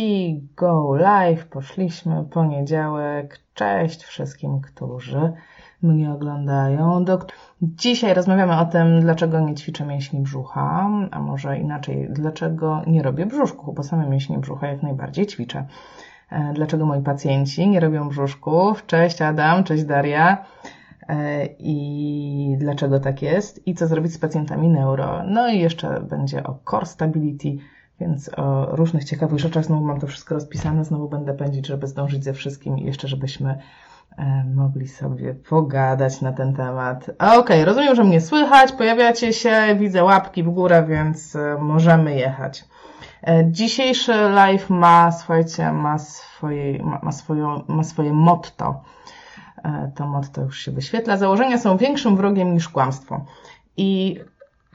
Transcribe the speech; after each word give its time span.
I 0.00 0.40
go 0.56 0.94
live, 0.94 1.46
poszliśmy, 1.46 2.24
poniedziałek. 2.24 3.40
Cześć 3.54 4.04
wszystkim, 4.04 4.60
którzy 4.60 5.32
mnie 5.82 6.12
oglądają. 6.12 7.04
Dzisiaj 7.62 8.14
rozmawiamy 8.14 8.58
o 8.58 8.64
tym, 8.64 9.00
dlaczego 9.00 9.40
nie 9.40 9.54
ćwiczę 9.54 9.86
mięśni 9.86 10.20
brzucha, 10.20 10.90
a 11.10 11.20
może 11.20 11.58
inaczej, 11.58 12.08
dlaczego 12.10 12.82
nie 12.86 13.02
robię 13.02 13.26
brzuszków, 13.26 13.74
bo 13.74 13.82
same 13.82 14.08
mięśnie 14.08 14.38
brzucha 14.38 14.66
jak 14.66 14.82
najbardziej 14.82 15.26
ćwiczę. 15.26 15.66
E, 16.30 16.52
dlaczego 16.54 16.86
moi 16.86 17.02
pacjenci 17.02 17.68
nie 17.68 17.80
robią 17.80 18.08
brzuszków? 18.08 18.86
Cześć 18.86 19.22
Adam, 19.22 19.64
cześć 19.64 19.84
Daria. 19.84 20.44
E, 21.08 21.46
I 21.58 22.56
dlaczego 22.58 23.00
tak 23.00 23.22
jest? 23.22 23.66
I 23.66 23.74
co 23.74 23.86
zrobić 23.86 24.12
z 24.12 24.18
pacjentami 24.18 24.68
neuro? 24.68 25.22
No 25.24 25.48
i 25.48 25.58
jeszcze 25.58 26.00
będzie 26.00 26.42
o 26.44 26.58
core 26.70 26.86
stability, 26.86 27.56
więc 28.00 28.30
o 28.36 28.76
różnych 28.76 29.04
ciekawych 29.04 29.38
rzeczach. 29.38 29.64
Znowu 29.64 29.84
mam 29.84 30.00
to 30.00 30.06
wszystko 30.06 30.34
rozpisane, 30.34 30.84
znowu 30.84 31.08
będę 31.08 31.34
pędzić, 31.34 31.66
żeby 31.66 31.86
zdążyć 31.86 32.24
ze 32.24 32.32
wszystkim 32.32 32.78
i 32.78 32.84
jeszcze, 32.84 33.08
żebyśmy 33.08 33.58
e, 34.18 34.44
mogli 34.54 34.88
sobie 34.88 35.34
pogadać 35.34 36.20
na 36.20 36.32
ten 36.32 36.54
temat. 36.54 37.10
Okej, 37.18 37.38
okay, 37.38 37.64
rozumiem, 37.64 37.94
że 37.94 38.04
mnie 38.04 38.20
słychać, 38.20 38.72
pojawiacie 38.72 39.32
się, 39.32 39.76
widzę 39.78 40.04
łapki 40.04 40.42
w 40.42 40.50
górę, 40.50 40.84
więc 40.88 41.36
e, 41.36 41.56
możemy 41.60 42.14
jechać. 42.14 42.64
E, 43.26 43.44
dzisiejszy 43.50 44.12
live 44.12 44.70
ma, 44.70 45.12
słuchajcie, 45.12 45.72
ma 45.72 45.98
swoje, 45.98 46.82
ma, 47.02 47.12
swoją, 47.12 47.62
ma 47.68 47.84
swoje 47.84 48.12
motto. 48.12 48.82
To 49.94 50.06
motto 50.06 50.42
już 50.42 50.58
się 50.58 50.72
wyświetla. 50.72 51.16
Założenia 51.16 51.58
są 51.58 51.76
większym 51.76 52.16
wrogiem 52.16 52.54
niż 52.54 52.68
kłamstwo. 52.68 53.24
I 53.76 54.20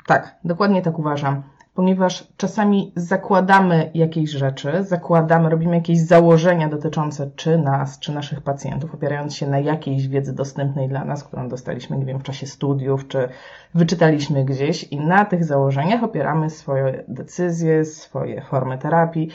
tak, 0.08 0.36
dokładnie 0.44 0.82
tak 0.82 1.00
uważam 1.00 1.44
ponieważ 1.74 2.28
czasami 2.38 2.92
zakładamy 2.96 3.92
jakieś 3.94 4.30
rzeczy, 4.30 4.84
zakładamy, 4.84 5.50
robimy 5.50 5.76
jakieś 5.76 6.00
założenia 6.00 6.70
dotyczące 6.70 7.32
czy 7.36 7.58
nas, 7.58 8.00
czy 8.00 8.12
naszych 8.12 8.42
pacjentów, 8.42 8.94
opierając 8.94 9.36
się 9.36 9.48
na 9.48 9.60
jakiejś 9.60 10.08
wiedzy 10.08 10.34
dostępnej 10.34 10.90
dla 10.90 11.06
nas, 11.06 11.24
którą 11.24 11.50
dostaliśmy, 11.50 11.98
nie 11.98 12.06
wiem, 12.06 12.20
w 12.20 12.24
czasie 12.24 12.48
studiów, 12.48 13.08
czy 13.08 13.30
wyczytaliśmy 13.76 14.46
gdzieś 14.46 14.84
i 14.84 15.00
na 15.00 15.26
tych 15.26 15.46
założeniach 15.46 16.04
opieramy 16.04 16.50
swoje 16.50 17.04
decyzje, 17.08 17.86
swoje 17.86 18.42
formy 18.42 18.78
terapii. 18.78 19.30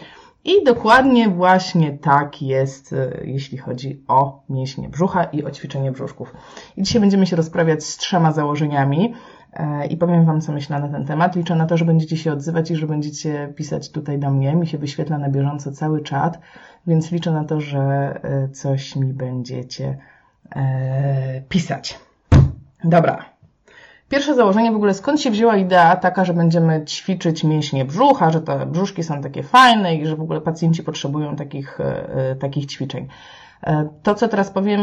I 0.44 0.64
dokładnie 0.64 1.28
właśnie 1.28 1.98
tak 1.98 2.42
jest, 2.42 2.92
e, 2.92 3.10
jeśli 3.24 3.58
chodzi 3.58 4.02
o 4.08 4.42
mięśnie 4.48 4.88
brzucha 4.88 5.24
i 5.24 5.44
o 5.44 5.50
ćwiczenie 5.50 5.92
brzuszków. 5.92 6.34
I 6.76 6.82
dzisiaj 6.82 7.00
będziemy 7.00 7.26
się 7.26 7.36
rozprawiać 7.36 7.84
z 7.84 7.96
trzema 7.96 8.32
założeniami, 8.32 9.14
i 9.90 9.96
powiem 9.96 10.24
Wam, 10.24 10.40
co 10.40 10.52
myślę 10.52 10.80
na 10.80 10.88
ten 10.88 11.04
temat. 11.04 11.36
Liczę 11.36 11.56
na 11.56 11.66
to, 11.66 11.76
że 11.76 11.84
będziecie 11.84 12.16
się 12.16 12.32
odzywać 12.32 12.70
i 12.70 12.76
że 12.76 12.86
będziecie 12.86 13.52
pisać 13.56 13.90
tutaj 13.90 14.18
do 14.18 14.30
mnie. 14.30 14.54
Mi 14.56 14.66
się 14.66 14.78
wyświetla 14.78 15.18
na 15.18 15.28
bieżąco 15.28 15.72
cały 15.72 16.02
czat, 16.02 16.38
więc 16.86 17.12
liczę 17.12 17.30
na 17.30 17.44
to, 17.44 17.60
że 17.60 17.78
e, 18.22 18.48
coś 18.48 18.96
mi 18.96 19.12
będziecie 19.12 19.98
e, 20.56 21.42
pisać. 21.48 21.98
Dobra. 22.84 23.24
Pierwsze 24.08 24.34
założenie 24.34 24.72
w 24.72 24.76
ogóle, 24.76 24.94
skąd 24.94 25.20
się 25.20 25.30
wzięła 25.30 25.56
idea 25.56 25.96
taka, 25.96 26.24
że 26.24 26.34
będziemy 26.34 26.84
ćwiczyć 26.84 27.44
mięśnie 27.44 27.84
brzucha, 27.84 28.30
że 28.30 28.40
te 28.40 28.66
brzuszki 28.66 29.04
są 29.04 29.22
takie 29.22 29.42
fajne 29.42 29.96
i 29.96 30.06
że 30.06 30.16
w 30.16 30.20
ogóle 30.20 30.40
pacjenci 30.40 30.82
potrzebują 30.82 31.36
takich, 31.36 31.78
takich 32.40 32.66
ćwiczeń. 32.66 33.08
E, 33.62 33.88
to, 34.02 34.14
co 34.14 34.28
teraz 34.28 34.50
powiem, 34.50 34.80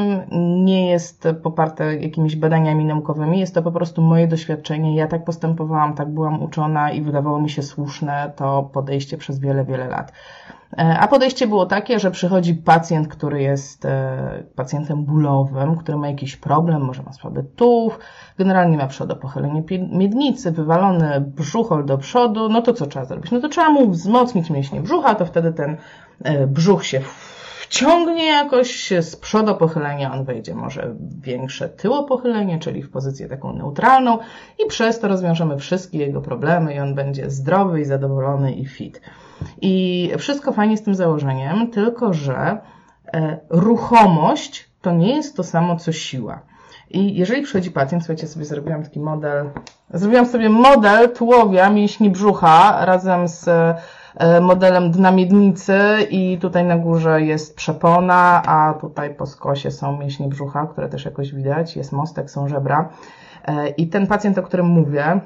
nie 0.65 0.89
jest 0.89 1.27
poparte 1.43 1.95
jakimiś 1.95 2.35
badaniami 2.35 2.85
naukowymi, 2.85 3.39
jest 3.39 3.55
to 3.55 3.61
po 3.61 3.71
prostu 3.71 4.01
moje 4.01 4.27
doświadczenie. 4.27 4.95
Ja 4.95 5.07
tak 5.07 5.23
postępowałam, 5.23 5.93
tak 5.93 6.09
byłam 6.09 6.43
uczona 6.43 6.91
i 6.91 7.01
wydawało 7.01 7.41
mi 7.41 7.49
się 7.49 7.61
słuszne 7.61 8.31
to 8.35 8.69
podejście 8.73 9.17
przez 9.17 9.39
wiele, 9.39 9.65
wiele 9.65 9.87
lat. 9.87 10.11
E, 10.77 10.99
a 10.99 11.07
podejście 11.07 11.47
było 11.47 11.65
takie, 11.65 11.99
że 11.99 12.11
przychodzi 12.11 12.55
pacjent, 12.55 13.07
który 13.07 13.41
jest 13.41 13.85
e, 13.85 14.43
pacjentem 14.55 15.03
bólowym, 15.03 15.75
który 15.75 15.97
ma 15.97 16.07
jakiś 16.07 16.35
problem, 16.35 16.81
może 16.81 17.03
ma 17.03 17.13
słaby 17.13 17.43
tułów, 17.43 17.99
generalnie 18.37 18.77
ma 18.77 18.87
przodopochylenie 18.87 19.63
miednicy, 19.91 20.51
wywalony 20.51 21.21
brzuchol 21.21 21.85
do 21.85 21.97
przodu, 21.97 22.49
no 22.49 22.61
to 22.61 22.73
co 22.73 22.85
trzeba 22.85 23.05
zrobić? 23.05 23.31
No 23.31 23.39
to 23.39 23.49
trzeba 23.49 23.69
mu 23.69 23.89
wzmocnić 23.89 24.49
mięśnie 24.49 24.81
brzucha, 24.81 25.15
to 25.15 25.25
wtedy 25.25 25.53
ten 25.53 25.77
brzuch 26.47 26.85
się 26.85 27.01
wciągnie 27.69 28.25
jakoś 28.25 28.93
z 29.01 29.15
przodu 29.15 29.55
pochylenia, 29.55 30.13
on 30.13 30.25
wejdzie 30.25 30.55
może 30.55 30.95
większe 31.21 31.69
tyło 31.69 32.03
pochylenie, 32.03 32.59
czyli 32.59 32.83
w 32.83 32.91
pozycję 32.91 33.29
taką 33.29 33.53
neutralną 33.53 34.17
i 34.65 34.67
przez 34.67 34.99
to 34.99 35.07
rozwiążemy 35.07 35.57
wszystkie 35.57 35.97
jego 35.97 36.21
problemy 36.21 36.73
i 36.73 36.79
on 36.79 36.95
będzie 36.95 37.29
zdrowy 37.29 37.81
i 37.81 37.85
zadowolony 37.85 38.53
i 38.53 38.65
fit. 38.65 39.01
I 39.61 40.11
wszystko 40.17 40.53
fajnie 40.53 40.77
z 40.77 40.83
tym 40.83 40.95
założeniem, 40.95 41.71
tylko 41.71 42.13
że 42.13 42.57
e, 43.13 43.37
ruchomość 43.49 44.69
to 44.81 44.91
nie 44.91 45.15
jest 45.15 45.37
to 45.37 45.43
samo 45.43 45.75
co 45.75 45.91
siła. 45.91 46.41
I 46.89 47.15
jeżeli 47.15 47.41
przychodzi 47.41 47.71
pacjent, 47.71 48.03
słuchajcie, 48.03 48.27
sobie 48.27 48.45
zrobiłam 48.45 48.83
taki 48.83 48.99
model, 48.99 49.49
zrobiłam 49.93 50.25
sobie 50.25 50.49
model 50.49 51.09
tułowia 51.13 51.69
mięśni 51.69 52.09
brzucha 52.09 52.85
razem 52.85 53.27
z 53.27 53.49
modelem 54.41 54.91
dna 54.91 55.11
miednicy 55.11 55.79
i 56.09 56.37
tutaj 56.41 56.65
na 56.65 56.77
górze 56.77 57.21
jest 57.21 57.55
przepona, 57.55 58.41
a 58.45 58.73
tutaj 58.73 59.15
po 59.15 59.25
skosie 59.25 59.71
są 59.71 59.97
mięśnie 59.97 60.27
brzucha, 60.27 60.67
które 60.67 60.89
też 60.89 61.05
jakoś 61.05 61.33
widać, 61.33 61.75
jest 61.75 61.91
mostek, 61.91 62.31
są 62.31 62.47
żebra. 62.47 62.89
E, 63.45 63.69
I 63.69 63.87
ten 63.87 64.07
pacjent, 64.07 64.37
o 64.37 64.43
którym 64.43 64.65
mówię, 64.65 65.19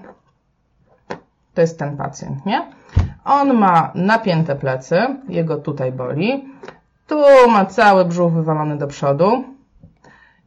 to 1.54 1.62
jest 1.62 1.80
ten 1.80 1.98
pacjent, 1.98 2.46
nie? 2.46 2.68
On 3.26 3.54
ma 3.54 3.92
napięte 3.96 4.56
plecy, 4.56 5.02
jego 5.30 5.58
tutaj 5.58 5.92
boli. 5.92 6.46
Tu 7.08 7.16
ma 7.50 7.66
cały 7.66 8.06
brzuch 8.06 8.34
wywalony 8.34 8.78
do 8.78 8.88
przodu. 8.88 9.44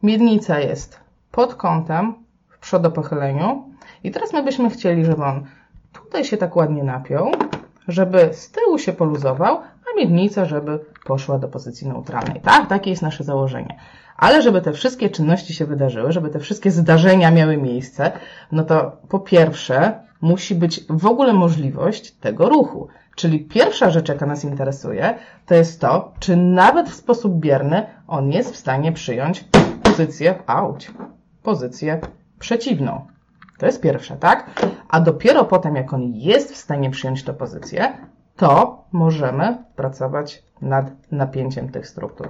Miednica 0.03 0.59
jest 0.59 0.99
pod 1.31 1.55
kątem, 1.55 2.13
w 2.49 2.59
przodopochyleniu. 2.59 3.63
I 4.03 4.11
teraz 4.11 4.33
my 4.33 4.43
byśmy 4.43 4.69
chcieli, 4.69 5.05
żeby 5.05 5.23
on 5.23 5.45
tutaj 5.93 6.25
się 6.25 6.37
tak 6.37 6.55
ładnie 6.55 6.83
napiął, 6.83 7.31
żeby 7.87 8.29
z 8.33 8.51
tyłu 8.51 8.77
się 8.77 8.93
poluzował, 8.93 9.57
a 9.57 9.97
miednica, 9.97 10.45
żeby 10.45 10.79
poszła 11.05 11.39
do 11.39 11.47
pozycji 11.47 11.87
neutralnej. 11.87 12.41
Tak, 12.41 12.69
takie 12.69 12.89
jest 12.89 13.01
nasze 13.01 13.23
założenie. 13.23 13.77
Ale 14.17 14.41
żeby 14.41 14.61
te 14.61 14.73
wszystkie 14.73 15.09
czynności 15.09 15.53
się 15.53 15.65
wydarzyły, 15.65 16.11
żeby 16.11 16.29
te 16.29 16.39
wszystkie 16.39 16.71
zdarzenia 16.71 17.31
miały 17.31 17.57
miejsce, 17.57 18.11
no 18.51 18.63
to 18.63 18.97
po 19.09 19.19
pierwsze 19.19 19.99
musi 20.21 20.55
być 20.55 20.85
w 20.89 21.05
ogóle 21.05 21.33
możliwość 21.33 22.11
tego 22.11 22.49
ruchu. 22.49 22.87
Czyli 23.15 23.39
pierwsza 23.39 23.89
rzecz, 23.89 24.09
jaka 24.09 24.25
nas 24.25 24.43
interesuje, 24.43 25.15
to 25.45 25.55
jest 25.55 25.81
to, 25.81 26.13
czy 26.19 26.37
nawet 26.37 26.89
w 26.89 26.93
sposób 26.93 27.33
bierny 27.33 27.85
on 28.07 28.31
jest 28.31 28.53
w 28.53 28.57
stanie 28.57 28.91
przyjąć 28.91 29.45
pozycję, 29.83 30.35
auć, 30.47 30.91
pozycję 31.43 31.99
przeciwną. 32.39 33.05
To 33.57 33.65
jest 33.65 33.81
pierwsze, 33.81 34.17
tak? 34.17 34.61
A 34.89 34.99
dopiero 34.99 35.45
potem, 35.45 35.75
jak 35.75 35.93
on 35.93 36.01
jest 36.13 36.53
w 36.53 36.57
stanie 36.57 36.89
przyjąć 36.89 37.23
tę 37.23 37.33
pozycję, 37.33 37.97
to 38.35 38.83
możemy 38.91 39.57
pracować 39.75 40.43
nad 40.61 40.91
napięciem 41.11 41.69
tych 41.69 41.87
struktur. 41.87 42.29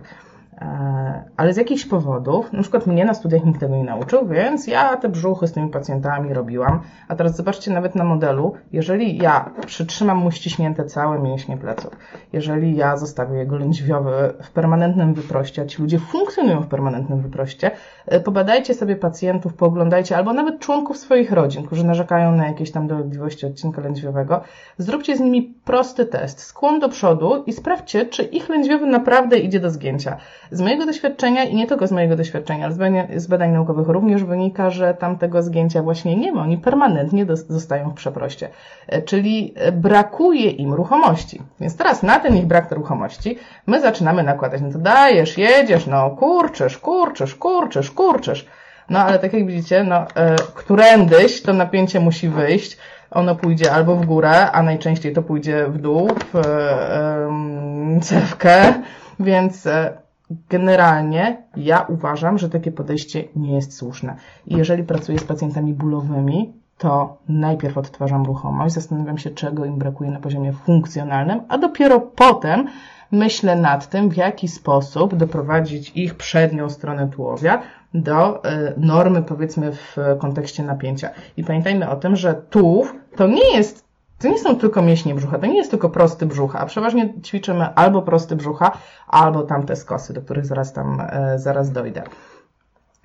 E, 0.62 1.24
ale 1.38 1.54
z 1.54 1.58
jakichś 1.58 1.86
powodów, 1.86 2.54
na 2.54 2.62
przykład 2.62 2.88
mnie 2.88 3.06
na 3.06 3.14
studiach 3.14 3.46
nikt 3.46 3.60
tego 3.60 3.76
nie 3.76 3.84
nauczył, 3.84 4.28
więc 4.28 4.68
ja 4.68 4.98
te 4.98 5.10
brzuchy 5.10 5.48
z 5.48 5.52
tymi 5.52 5.70
pacjentami 5.70 6.34
robiłam. 6.34 6.80
A 7.08 7.16
teraz 7.16 7.36
zobaczcie 7.36 7.72
nawet 7.72 7.96
na 7.96 8.04
modelu, 8.04 8.54
jeżeli 8.72 9.18
ja 9.18 9.50
przytrzymam 9.66 10.18
mu 10.18 10.32
ściśnięte 10.32 10.86
całe 10.86 11.20
mięśnie 11.20 11.58
pleców, 11.58 11.98
jeżeli 12.34 12.76
ja 12.76 12.98
zostawię 12.98 13.38
jego 13.38 13.58
lędźwiowy 13.58 14.34
w 14.44 14.52
permanentnym 14.52 15.14
wyproście, 15.14 15.62
a 15.62 15.66
ci 15.66 15.82
ludzie 15.82 16.00
funkcjonują 16.00 16.62
w 16.62 16.68
permanentnym 16.68 17.22
wyproście, 17.22 17.72
e, 18.06 18.20
pobadajcie 18.20 18.74
sobie 18.74 18.96
pacjentów, 18.96 19.54
pooglądajcie, 19.54 20.18
albo 20.18 20.34
nawet 20.34 20.60
członków 20.60 20.98
swoich 20.98 21.32
rodzin, 21.32 21.66
którzy 21.66 21.86
narzekają 21.86 22.36
na 22.36 22.48
jakieś 22.48 22.72
tam 22.72 22.88
dolegliwości 22.88 23.46
odcinka 23.46 23.82
lędźwiowego, 23.82 24.42
zróbcie 24.78 25.18
z 25.18 25.20
nimi 25.20 25.54
prosty 25.66 26.06
test, 26.06 26.40
skłon 26.40 26.80
do 26.80 26.90
przodu 26.90 27.44
i 27.46 27.54
sprawdźcie, 27.54 28.06
czy 28.06 28.24
ich 28.24 28.50
lędźwiowy 28.50 28.86
naprawdę 28.86 29.38
idzie 29.38 29.60
do 29.60 29.70
zgięcia. 29.70 30.18
Z 30.54 30.62
mojego 30.62 30.86
doświadczenia 30.86 31.44
i 31.44 31.56
nie 31.56 31.68
tylko 31.68 31.88
z 31.88 31.92
mojego 31.92 32.16
doświadczenia, 32.16 32.66
ale 32.66 32.74
z 32.74 32.78
badań, 32.78 33.08
z 33.16 33.28
badań 33.28 33.52
naukowych 33.52 33.88
również 33.88 34.24
wynika, 34.24 34.70
że 34.70 34.94
tam 34.94 35.18
tego 35.18 35.42
zgięcia 35.42 35.84
właśnie 35.84 36.16
nie 36.16 36.32
ma. 36.32 36.42
Oni 36.42 36.58
permanentnie 36.58 37.26
zostają 37.48 37.90
w 37.90 37.94
przeproście. 37.94 38.50
E, 38.88 39.02
czyli 39.02 39.54
e, 39.56 39.72
brakuje 39.72 40.50
im 40.50 40.74
ruchomości. 40.74 41.42
Więc 41.60 41.78
teraz 41.78 42.04
na 42.04 42.20
ten 42.20 42.38
ich 42.38 42.46
brak 42.46 42.72
ruchomości 42.72 43.38
my 43.68 43.82
zaczynamy 43.82 44.24
nakładać, 44.24 44.62
no 44.62 44.72
to 44.72 44.80
dajesz, 44.80 45.38
jedziesz, 45.38 45.88
no 45.88 46.10
kurczysz, 46.10 46.78
kurczysz, 46.78 47.36
kurczysz, 47.36 47.92
kurczysz. 47.92 48.46
No 48.90 49.00
ale 49.00 49.20
tak 49.20 49.34
jak 49.34 49.48
widzicie, 49.48 49.84
no 49.84 50.06
e, 50.16 50.36
którędyś 50.54 51.42
to 51.42 51.54
napięcie 51.54 52.00
musi 52.00 52.30
wyjść, 52.30 52.78
ono 53.12 53.36
pójdzie 53.36 53.72
albo 53.72 53.96
w 53.96 54.06
górę, 54.06 54.52
a 54.52 54.64
najczęściej 54.64 55.14
to 55.14 55.22
pójdzie 55.22 55.66
w 55.68 55.78
dół, 55.78 56.10
w 56.34 56.36
e, 56.36 58.00
cewkę, 58.02 58.74
więc 59.20 59.68
e, 59.68 60.03
Generalnie 60.50 61.44
ja 61.56 61.86
uważam, 61.90 62.38
że 62.38 62.50
takie 62.50 62.72
podejście 62.72 63.24
nie 63.36 63.56
jest 63.56 63.78
słuszne. 63.78 64.16
I 64.48 64.58
jeżeli 64.58 64.84
pracuję 64.84 65.20
z 65.20 65.24
pacjentami 65.24 65.74
bólowymi, 65.74 66.54
to 66.78 67.18
najpierw 67.30 67.78
odtwarzam 67.78 68.26
ruchomość, 68.26 68.76
zastanawiam 68.76 69.18
się, 69.18 69.30
czego 69.30 69.66
im 69.66 69.78
brakuje 69.78 70.12
na 70.12 70.20
poziomie 70.20 70.54
funkcjonalnym, 70.54 71.42
a 71.50 71.58
dopiero 71.58 72.00
potem 72.00 72.68
myślę 73.12 73.56
nad 73.56 73.90
tym, 73.90 74.10
w 74.10 74.18
jaki 74.18 74.48
sposób 74.48 75.16
doprowadzić 75.16 75.92
ich 75.96 76.16
przednią 76.16 76.70
stronę 76.70 77.08
tułowia 77.08 77.62
do 77.94 78.44
e, 78.46 78.74
normy, 78.78 79.22
powiedzmy, 79.22 79.72
w 79.72 79.98
kontekście 80.20 80.64
napięcia. 80.64 81.10
I 81.38 81.44
pamiętajmy 81.44 81.90
o 81.90 81.96
tym, 81.96 82.16
że 82.16 82.34
tułów 82.34 82.96
to 83.16 83.28
nie 83.28 83.56
jest 83.56 83.83
to 84.24 84.30
nie 84.30 84.40
są 84.40 84.56
tylko 84.56 84.82
mięśnie 84.82 85.16
brzucha, 85.16 85.40
to 85.40 85.46
nie 85.46 85.58
jest 85.58 85.72
tylko 85.72 85.90
prosty 85.90 86.26
brzucha, 86.26 86.60
a 86.60 86.66
przeważnie 86.66 87.14
ćwiczymy 87.22 87.76
albo 87.76 88.02
prosty 88.02 88.36
brzucha, 88.36 88.72
albo 89.08 89.44
tamte 89.44 89.76
skosy, 89.76 90.14
do 90.14 90.22
których 90.22 90.46
zaraz 90.46 90.74
tam, 90.74 91.02
e, 91.10 91.40
zaraz 91.40 91.72
dojdę. 91.72 92.04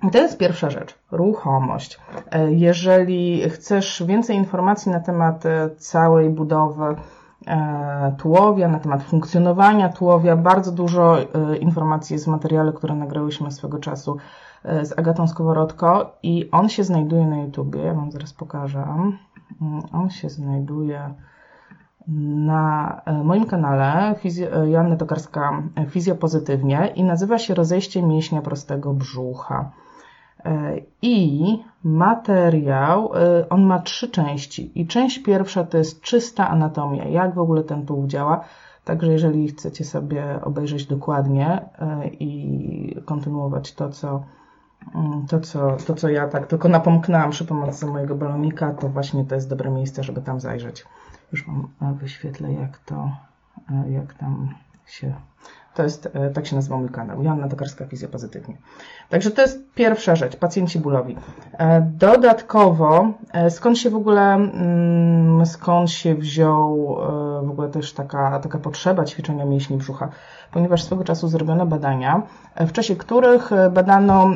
I 0.03 0.11
to 0.11 0.17
jest 0.17 0.37
pierwsza 0.37 0.69
rzecz, 0.69 0.99
ruchomość. 1.11 1.99
E, 2.31 2.51
jeżeli 2.51 3.49
chcesz 3.49 4.03
więcej 4.05 4.35
informacji 4.35 4.91
na 4.91 4.99
temat 4.99 5.43
całej 5.77 6.29
budowy 6.29 6.95
tułowia, 8.17 8.67
na 8.67 8.79
temat 8.79 9.03
funkcjonowania 9.03 9.89
tułowia, 9.89 10.35
bardzo 10.35 10.71
dużo 10.71 11.17
informacji 11.59 12.13
jest 12.13 12.25
w 12.25 12.27
materiale, 12.27 12.73
które 12.73 12.95
nagrałyśmy 12.95 13.51
swego 13.51 13.79
czasu 13.79 14.17
E, 14.63 14.85
z 14.85 14.99
Agatą 14.99 15.27
Skoworodko 15.27 16.17
i 16.23 16.51
on 16.51 16.69
się 16.69 16.83
znajduje 16.83 17.25
na 17.25 17.37
YouTubie, 17.37 17.79
ja 17.83 17.93
Wam 17.93 18.11
zaraz 18.11 18.33
pokażę. 18.33 18.83
Mm, 19.61 19.81
on 19.93 20.09
się 20.09 20.29
znajduje 20.29 21.13
na 22.07 23.01
e, 23.05 23.23
moim 23.23 23.45
kanale 23.45 24.15
e, 24.53 24.69
Joanna 24.69 24.95
Tokarska 24.95 25.63
Fizjopozytywnie 25.89 26.93
i 26.95 27.03
nazywa 27.03 27.37
się 27.37 27.53
Rozejście 27.53 28.03
mięśnia 28.03 28.41
prostego 28.41 28.93
brzucha. 28.93 29.71
I 31.01 31.57
materiał, 31.83 33.11
on 33.49 33.63
ma 33.63 33.79
trzy 33.79 34.09
części 34.09 34.81
i 34.81 34.87
część 34.87 35.23
pierwsza 35.23 35.63
to 35.63 35.77
jest 35.77 36.01
czysta 36.01 36.49
anatomia, 36.49 37.05
jak 37.05 37.35
w 37.35 37.39
ogóle 37.39 37.63
ten 37.63 37.85
tułów 37.85 38.07
działa. 38.07 38.43
Także 38.85 39.11
jeżeli 39.11 39.47
chcecie 39.47 39.85
sobie 39.85 40.39
obejrzeć 40.43 40.85
dokładnie 40.85 41.69
i 42.11 42.95
kontynuować 43.05 43.73
to, 43.73 43.89
co 43.89 44.23
to 45.29 45.39
co, 45.39 45.77
to, 45.87 45.95
co 45.95 46.09
ja 46.09 46.27
tak 46.27 46.47
tylko 46.47 46.69
napomknęłam 46.69 47.31
przy 47.31 47.45
pomocy 47.45 47.85
mojego 47.85 48.15
balonika, 48.15 48.73
to 48.73 48.89
właśnie 48.89 49.25
to 49.25 49.35
jest 49.35 49.49
dobre 49.49 49.71
miejsce, 49.71 50.03
żeby 50.03 50.21
tam 50.21 50.39
zajrzeć. 50.39 50.85
Już 51.31 51.45
Wam 51.47 51.95
wyświetlę, 51.95 52.53
jak 52.53 52.77
to, 52.77 53.11
jak 53.89 54.13
tam 54.13 54.53
się... 54.91 55.13
To 55.75 55.83
jest, 55.83 56.09
e, 56.13 56.29
tak 56.29 56.47
się 56.47 56.55
nazywa 56.55 56.77
mój 56.77 56.89
kanał, 56.89 57.23
Joanna 57.23 57.47
Tokarska 57.47 57.85
Fizjopozytywnie. 57.85 58.57
Także 59.09 59.31
to 59.31 59.41
jest 59.41 59.73
pierwsza 59.75 60.15
rzecz, 60.15 60.35
pacjenci 60.35 60.79
bólowi. 60.79 61.15
Dodatkowo, 61.81 63.13
skąd 63.49 63.77
się 63.77 63.89
w 63.89 63.95
ogóle, 63.95 64.33
mm, 64.33 65.45
skąd 65.45 65.91
się 65.91 66.15
wziął 66.15 66.97
w 67.43 67.49
ogóle 67.49 67.69
też 67.69 67.93
taka, 67.93 68.39
taka 68.39 68.57
potrzeba 68.57 69.05
ćwiczenia 69.05 69.45
mięśni 69.45 69.77
brzucha? 69.77 70.09
Ponieważ 70.51 70.83
swego 70.83 71.03
czasu 71.03 71.27
zrobiono 71.27 71.65
badania, 71.65 72.21
w 72.55 72.71
czasie 72.71 72.95
których 72.95 73.49
badano 73.71 74.31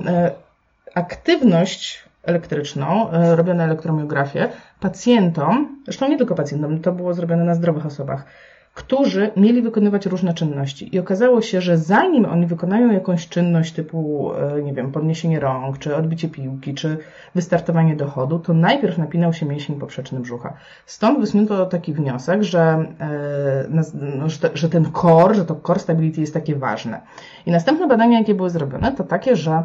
aktywność 0.95 2.03
elektryczną, 2.23 3.09
e, 3.09 3.35
robione 3.35 3.63
elektromiografię 3.63 4.49
pacjentom, 4.79 5.81
zresztą 5.83 6.09
nie 6.09 6.17
tylko 6.17 6.35
pacjentom, 6.35 6.79
to 6.79 6.91
było 6.91 7.13
zrobione 7.13 7.44
na 7.44 7.56
zdrowych 7.56 7.85
osobach, 7.85 8.25
którzy 8.73 9.31
mieli 9.37 9.61
wykonywać 9.61 10.05
różne 10.05 10.33
czynności. 10.33 10.95
I 10.95 10.99
okazało 10.99 11.41
się, 11.41 11.61
że 11.61 11.77
zanim 11.77 12.25
oni 12.25 12.45
wykonają 12.45 12.91
jakąś 12.91 13.27
czynność 13.27 13.73
typu, 13.73 14.31
e, 14.33 14.61
nie 14.61 14.73
wiem, 14.73 14.91
podniesienie 14.91 15.39
rąk, 15.39 15.77
czy 15.77 15.95
odbicie 15.95 16.29
piłki, 16.29 16.73
czy 16.73 16.97
wystartowanie 17.35 17.95
dochodu, 17.95 18.39
to 18.39 18.53
najpierw 18.53 18.97
napinał 18.97 19.33
się 19.33 19.45
mięsień 19.45 19.79
poprzeczny 19.79 20.19
brzucha. 20.19 20.53
Stąd 20.85 21.19
wysnuto 21.19 21.65
taki 21.65 21.93
wniosek, 21.93 22.43
że, 22.43 22.85
e, 22.99 23.67
no, 23.69 24.27
że 24.53 24.69
ten 24.69 24.85
core, 24.91 25.35
że 25.35 25.45
to 25.45 25.55
core 25.55 25.79
stability 25.79 26.21
jest 26.21 26.33
takie 26.33 26.55
ważne. 26.55 27.01
I 27.45 27.51
następne 27.51 27.87
badania, 27.87 28.19
jakie 28.19 28.35
były 28.35 28.49
zrobione, 28.49 28.91
to 28.91 29.03
takie, 29.03 29.35
że 29.35 29.63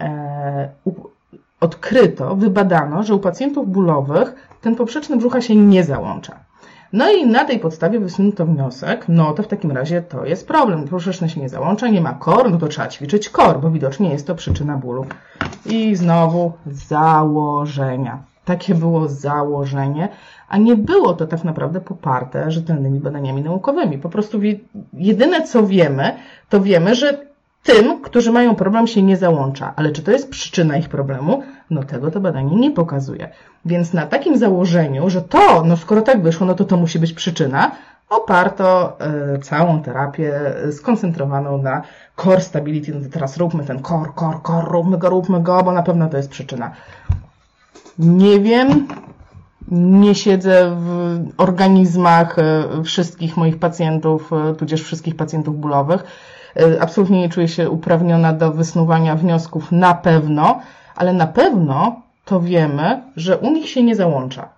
E, 0.00 0.68
odkryto, 1.60 2.36
wybadano, 2.36 3.02
że 3.02 3.14
u 3.14 3.18
pacjentów 3.18 3.68
bólowych 3.68 4.34
ten 4.60 4.76
poprzeczny 4.76 5.16
brzucha 5.16 5.40
się 5.40 5.56
nie 5.56 5.84
załącza. 5.84 6.45
No 6.96 7.10
i 7.10 7.26
na 7.26 7.44
tej 7.44 7.58
podstawie 7.58 8.00
wysnuto 8.00 8.46
wniosek, 8.46 9.04
no 9.08 9.32
to 9.32 9.42
w 9.42 9.48
takim 9.48 9.70
razie 9.70 10.02
to 10.02 10.24
jest 10.24 10.48
problem. 10.48 10.88
Poprzeczny 10.88 11.28
się 11.28 11.40
nie 11.40 11.48
załącza, 11.48 11.88
nie 11.88 12.00
ma 12.00 12.12
kor, 12.12 12.50
no 12.50 12.58
to 12.58 12.68
trzeba 12.68 12.88
ćwiczyć 12.88 13.28
kor, 13.28 13.60
bo 13.60 13.70
widocznie 13.70 14.10
jest 14.10 14.26
to 14.26 14.34
przyczyna 14.34 14.76
bólu. 14.76 15.06
I 15.66 15.96
znowu 15.96 16.52
założenia. 16.66 18.22
Takie 18.44 18.74
było 18.74 19.08
założenie, 19.08 20.08
a 20.48 20.58
nie 20.58 20.76
było 20.76 21.14
to 21.14 21.26
tak 21.26 21.44
naprawdę 21.44 21.80
poparte 21.80 22.50
rzetelnymi 22.50 23.00
badaniami 23.00 23.42
naukowymi. 23.42 23.98
Po 23.98 24.08
prostu 24.08 24.40
jedyne 24.92 25.42
co 25.42 25.66
wiemy, 25.66 26.16
to 26.48 26.60
wiemy, 26.60 26.94
że 26.94 27.25
tym, 27.66 28.02
którzy 28.02 28.32
mają 28.32 28.54
problem, 28.54 28.86
się 28.86 29.02
nie 29.02 29.16
załącza. 29.16 29.72
Ale 29.76 29.92
czy 29.92 30.02
to 30.02 30.10
jest 30.10 30.30
przyczyna 30.30 30.76
ich 30.76 30.88
problemu? 30.88 31.42
No 31.70 31.82
tego 31.82 32.10
to 32.10 32.20
badanie 32.20 32.56
nie 32.56 32.70
pokazuje. 32.70 33.28
Więc 33.64 33.92
na 33.92 34.06
takim 34.06 34.38
założeniu, 34.38 35.10
że 35.10 35.22
to, 35.22 35.62
no 35.64 35.76
skoro 35.76 36.02
tak 36.02 36.22
wyszło, 36.22 36.46
no 36.46 36.54
to 36.54 36.64
to 36.64 36.76
musi 36.76 36.98
być 36.98 37.12
przyczyna, 37.12 37.70
oparto 38.08 38.98
y, 39.36 39.38
całą 39.38 39.82
terapię 39.82 40.32
skoncentrowaną 40.72 41.62
na 41.62 41.82
core 42.16 42.40
stability. 42.40 42.94
No 42.94 43.00
teraz 43.12 43.36
róbmy 43.36 43.64
ten 43.64 43.82
core, 43.82 44.10
core, 44.16 44.38
core, 44.46 44.66
róbmy 44.70 44.98
go, 44.98 45.10
róbmy 45.10 45.42
go, 45.42 45.62
bo 45.62 45.72
na 45.72 45.82
pewno 45.82 46.08
to 46.08 46.16
jest 46.16 46.30
przyczyna. 46.30 46.70
Nie 47.98 48.40
wiem, 48.40 48.88
nie 49.70 50.14
siedzę 50.14 50.76
w 50.78 51.18
organizmach 51.36 52.38
y, 52.38 52.82
wszystkich 52.84 53.36
moich 53.36 53.58
pacjentów, 53.58 54.30
tudzież 54.58 54.82
wszystkich 54.82 55.16
pacjentów 55.16 55.60
bólowych 55.60 56.04
E, 56.04 56.35
absolutnie 56.80 57.20
nie 57.20 57.28
czuję 57.28 57.48
się 57.48 57.70
uprawniona 57.70 58.32
do 58.32 58.52
wysnuwania 58.52 59.16
wniosków 59.16 59.72
na 59.72 59.94
pewno, 59.94 60.60
ale 60.96 61.12
na 61.12 61.26
pewno 61.26 62.02
to 62.24 62.40
wiemy, 62.40 63.02
że 63.16 63.38
u 63.38 63.50
nich 63.50 63.68
się 63.68 63.82
nie 63.82 63.96
załącza. 63.96 64.48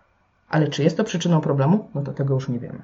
Ale 0.50 0.68
czy 0.68 0.82
jest 0.82 0.96
to 0.96 1.04
przyczyną 1.04 1.40
problemu? 1.40 1.88
No 1.94 2.02
to 2.02 2.12
tego 2.12 2.34
już 2.34 2.48
nie 2.48 2.58
wiemy. 2.58 2.78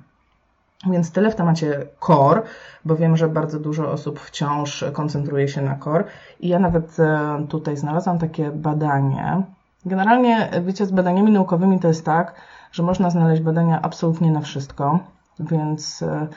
Więc 0.91 1.13
tyle 1.13 1.31
w 1.31 1.35
temacie 1.35 1.87
core, 2.07 2.43
bo 2.85 2.97
wiem, 2.97 3.17
że 3.17 3.29
bardzo 3.29 3.61
dużo 3.61 3.93
osób 3.93 4.21
wciąż 4.21 4.85
koncentruje 4.93 5.49
się 5.49 5.63
na 5.63 5.79
core. 5.79 6.05
I 6.41 6.49
ja 6.49 6.59
nawet 6.59 7.01
e, 7.01 7.47
tutaj 7.49 7.77
znalazłam 7.77 8.19
takie 8.19 8.51
badanie. 8.51 9.43
Generalnie, 9.87 10.51
wiecie, 10.63 10.87
z 10.87 10.93
badaniami 10.93 11.33
naukowymi 11.33 11.81
to 11.81 11.89
jest 11.89 12.05
tak, 12.05 12.35
że 12.73 12.83
można 12.83 13.11
znaleźć 13.11 13.43
badania 13.43 13.83
absolutnie 13.83 14.31
na 14.31 14.41
wszystko, 14.41 14.99
więc 15.41 16.03
e, 16.03 16.29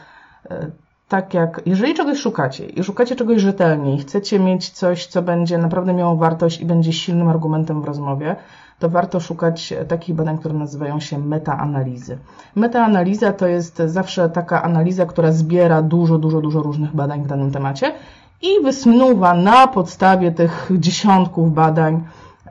tak 1.07 1.33
jak, 1.33 1.61
jeżeli 1.65 1.93
czegoś 1.93 2.19
szukacie 2.19 2.65
i 2.65 2.83
szukacie 2.83 3.15
czegoś 3.15 3.41
rzetelnie 3.41 3.95
i 3.95 3.97
chcecie 3.97 4.39
mieć 4.39 4.69
coś, 4.69 5.05
co 5.05 5.21
będzie 5.21 5.57
naprawdę 5.57 5.93
miało 5.93 6.15
wartość 6.15 6.61
i 6.61 6.65
będzie 6.65 6.93
silnym 6.93 7.27
argumentem 7.27 7.81
w 7.81 7.85
rozmowie, 7.85 8.35
to 8.79 8.89
warto 8.89 9.19
szukać 9.19 9.73
takich 9.87 10.15
badań, 10.15 10.37
które 10.37 10.53
nazywają 10.53 10.99
się 10.99 11.17
metaanalizy. 11.17 12.17
Metaanaliza 12.55 13.33
to 13.33 13.47
jest 13.47 13.77
zawsze 13.85 14.29
taka 14.29 14.63
analiza, 14.63 15.05
która 15.05 15.31
zbiera 15.31 15.81
dużo, 15.81 16.17
dużo, 16.17 16.41
dużo 16.41 16.61
różnych 16.61 16.95
badań 16.95 17.23
w 17.23 17.27
danym 17.27 17.51
temacie 17.51 17.93
i 18.41 18.63
wysnuwa 18.63 19.33
na 19.33 19.67
podstawie 19.67 20.31
tych 20.31 20.69
dziesiątków 20.79 21.53
badań 21.53 22.03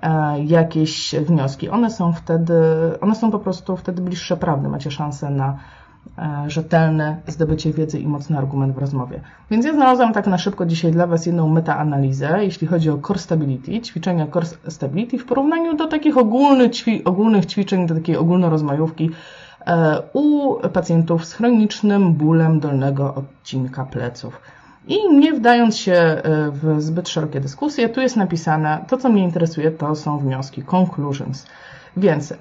e, 0.03 0.45
jakieś 0.45 1.15
wnioski. 1.15 1.69
One 1.69 1.91
są 1.91 2.13
wtedy, 2.13 2.55
one 3.01 3.15
są 3.15 3.31
po 3.31 3.39
prostu 3.39 3.77
wtedy 3.77 4.03
bliższe 4.03 4.37
prawdy. 4.37 4.69
Macie 4.69 4.91
szansę 4.91 5.31
na 5.31 5.59
rzetelne 6.47 7.17
zdobycie 7.27 7.73
wiedzy 7.73 7.99
i 7.99 8.07
mocny 8.07 8.39
argument 8.39 8.75
w 8.75 8.79
rozmowie. 8.79 9.21
Więc 9.51 9.67
ja 9.67 9.73
znalazłam 9.73 10.13
tak 10.13 10.27
na 10.27 10.39
szybko 10.39 10.67
dzisiaj 10.67 10.93
dla 10.93 11.07
Was 11.07 11.27
jedną 11.27 11.49
metaanalizę, 11.49 12.45
jeśli 12.45 12.67
chodzi 12.67 12.91
o 12.91 12.99
core 12.99 13.19
stability, 13.19 13.81
ćwiczenia 13.81 14.27
core 14.27 14.47
stability 14.69 15.19
w 15.19 15.25
porównaniu 15.25 15.77
do 15.77 15.87
takich 15.87 16.19
ogólnych, 16.19 16.73
ćwi 16.73 17.05
ogólnych 17.05 17.47
ćwiczeń, 17.47 17.87
do 17.87 17.95
takiej 17.95 18.17
ogólnorozmajówki 18.17 19.11
e, 19.67 20.03
u 20.13 20.55
pacjentów 20.73 21.25
z 21.25 21.33
chronicznym 21.33 22.15
bólem 22.15 22.61
dolnego 22.61 23.15
odcinka 23.15 23.85
pleców. 23.85 24.41
I 24.89 25.15
nie 25.19 25.33
wdając 25.33 25.77
się 25.77 25.93
e, 25.93 26.23
w 26.51 26.83
zbyt 26.83 27.09
szerokie 27.09 27.41
dyskusje, 27.41 27.89
tu 27.89 28.01
jest 28.01 28.17
napisane, 28.17 28.85
to 28.89 28.97
co 28.97 29.09
mnie 29.09 29.23
interesuje, 29.23 29.71
to 29.71 29.95
są 29.95 30.19
wnioski, 30.19 30.63
conclusions. 30.63 31.47
Więc 31.97 32.35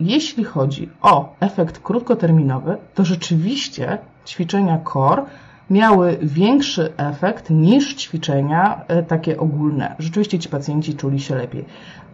jeśli 0.00 0.44
chodzi 0.44 0.88
o 1.02 1.34
efekt 1.40 1.78
krótkoterminowy, 1.78 2.76
to 2.94 3.04
rzeczywiście 3.04 3.98
ćwiczenia 4.26 4.78
core 4.92 5.22
miały 5.70 6.18
większy 6.22 6.92
efekt 6.96 7.50
niż 7.50 7.94
ćwiczenia 7.94 8.80
e, 8.88 9.02
takie 9.02 9.38
ogólne. 9.38 9.94
Rzeczywiście 9.98 10.38
ci 10.38 10.48
pacjenci 10.48 10.94
czuli 10.94 11.20
się 11.20 11.34
lepiej. 11.34 11.64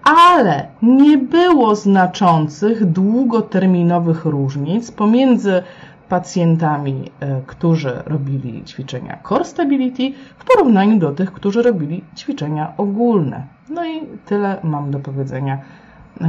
Ale 0.04 0.66
nie 0.82 1.18
było 1.18 1.74
znaczących 1.76 2.84
długoterminowych 2.84 4.24
różnic 4.24 4.90
pomiędzy 4.90 5.62
pacjentami, 6.08 7.10
e, 7.20 7.40
którzy 7.46 8.02
robili 8.06 8.64
ćwiczenia 8.64 9.18
Core 9.28 9.44
Stability 9.44 10.12
w 10.38 10.44
porównaniu 10.44 10.98
do 10.98 11.12
tych, 11.12 11.32
którzy 11.32 11.62
robili 11.62 12.04
ćwiczenia 12.16 12.72
ogólne. 12.76 13.46
No 13.68 13.86
i 13.86 14.00
tyle 14.26 14.56
mam 14.62 14.90
do 14.90 14.98
powiedzenia 14.98 15.58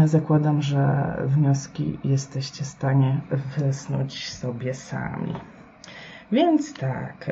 Zakładam, 0.05 0.61
że 0.61 1.13
wnioski 1.25 1.99
jesteście 2.03 2.63
w 2.63 2.67
stanie 2.67 3.21
wysnuć 3.57 4.29
sobie 4.29 4.73
sami. 4.73 5.33
Więc 6.31 6.73
tak, 6.73 7.31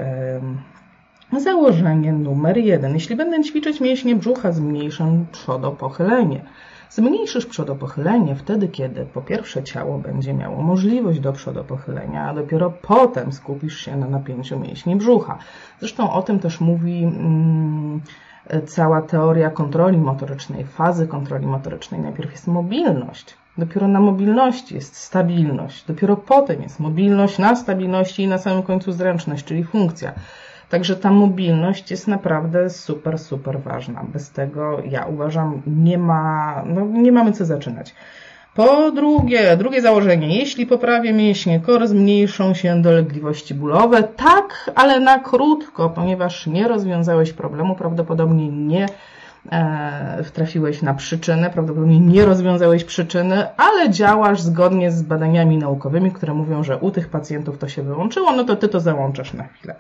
założenie 1.38 2.14
numer 2.14 2.58
jeden. 2.58 2.94
Jeśli 2.94 3.16
będę 3.16 3.44
ćwiczyć 3.44 3.82
mięśnie 3.82 4.16
brzucha, 4.16 4.52
zmniejszę 4.52 5.26
przodopochylenie. 5.32 6.42
Zmniejszysz 6.90 7.46
przodopochylenie 7.46 8.36
wtedy, 8.36 8.68
kiedy 8.68 9.06
po 9.06 9.22
pierwsze 9.22 9.64
ciało 9.64 9.98
będzie 9.98 10.34
miało 10.34 10.62
możliwość 10.62 11.20
do 11.20 11.34
przodopochylenia, 11.34 12.30
a 12.30 12.34
dopiero 12.34 12.72
potem 12.72 13.32
skupisz 13.32 13.78
się 13.78 13.98
na 13.98 14.08
napięciu 14.08 14.60
mięśni 14.60 14.96
brzucha. 14.96 15.38
Zresztą 15.80 16.12
o 16.12 16.22
tym 16.22 16.40
też 16.40 16.62
mówi 16.62 17.04
mm, 17.04 18.02
cała 18.66 19.02
teoria 19.02 19.50
kontroli 19.50 19.98
motorycznej, 19.98 20.66
fazy 20.66 21.08
kontroli 21.08 21.48
motorycznej. 21.48 22.02
Najpierw 22.02 22.32
jest 22.32 22.48
mobilność, 22.48 23.38
dopiero 23.58 23.88
na 23.88 24.00
mobilności 24.00 24.76
jest 24.76 24.96
stabilność, 24.96 25.86
dopiero 25.86 26.18
potem 26.18 26.62
jest 26.62 26.80
mobilność 26.80 27.38
na 27.40 27.56
stabilności 27.56 28.24
i 28.24 28.28
na 28.28 28.38
samym 28.38 28.64
końcu 28.64 28.92
zręczność, 28.92 29.46
czyli 29.46 29.64
funkcja. 29.64 30.14
Także 30.70 30.96
ta 30.96 31.12
mobilność 31.12 31.92
jest 31.92 32.08
naprawdę 32.08 32.70
super, 32.70 33.20
super 33.20 33.60
ważna. 33.60 34.04
Bez 34.04 34.32
tego, 34.32 34.82
ja 34.86 35.06
uważam, 35.06 35.62
nie 35.68 35.98
ma, 35.98 36.64
no 36.66 36.86
nie 36.86 37.12
mamy 37.12 37.32
co 37.32 37.46
zaczynać. 37.46 37.96
Po 38.60 38.92
drugie, 38.92 39.58
drugie 39.58 39.82
założenie, 39.82 40.38
jeśli 40.38 40.66
poprawię 40.66 41.14
mięśnie 41.14 41.60
kor, 41.60 41.88
zmniejszą 41.88 42.54
się 42.54 42.82
dolegliwości 42.82 43.54
bólowe. 43.54 44.04
Tak, 44.04 44.72
ale 44.76 45.00
na 45.00 45.20
krótko, 45.20 45.90
ponieważ 45.90 46.48
nie 46.48 46.68
rozwiązałeś 46.68 47.34
problemu, 47.34 47.76
prawdopodobnie 47.76 48.50
nie 48.50 48.86
e, 49.52 50.24
trafiłeś 50.34 50.82
na 50.82 50.94
przyczynę, 50.94 51.50
prawdopodobnie 51.50 52.00
nie 52.00 52.26
rozwiązałeś 52.26 52.84
przyczyny, 52.84 53.48
ale 53.58 53.90
działasz 53.90 54.42
zgodnie 54.42 54.92
z 54.92 55.02
badaniami 55.02 55.58
naukowymi, 55.58 56.12
które 56.12 56.34
mówią, 56.34 56.64
że 56.64 56.78
u 56.78 56.92
tych 56.92 57.10
pacjentów 57.10 57.58
to 57.58 57.68
się 57.68 57.84
wyłączyło, 57.84 58.32
no 58.32 58.44
to 58.44 58.56
ty 58.56 58.68
to 58.68 58.80
załączasz 58.80 59.34
na 59.34 59.44
chwilę. 59.44 59.76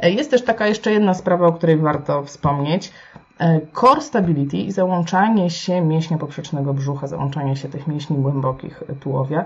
E, 0.00 0.10
jest 0.10 0.30
też 0.30 0.44
taka 0.44 0.66
jeszcze 0.66 0.92
jedna 0.92 1.14
sprawa, 1.14 1.46
o 1.46 1.52
której 1.52 1.76
warto 1.76 2.22
wspomnieć. 2.22 2.92
E, 3.40 3.60
core 3.80 4.00
stability 4.00 4.56
i 4.56 4.72
załączanie 4.72 5.50
się 5.50 5.80
mięśnia 5.80 6.18
poprzecznego 6.18 6.74
brzucha, 6.74 7.06
załączanie 7.06 7.56
się 7.56 7.68
tych 7.68 7.86
mięśni 7.86 8.16
głębokich 8.16 8.82
tułowia, 9.00 9.44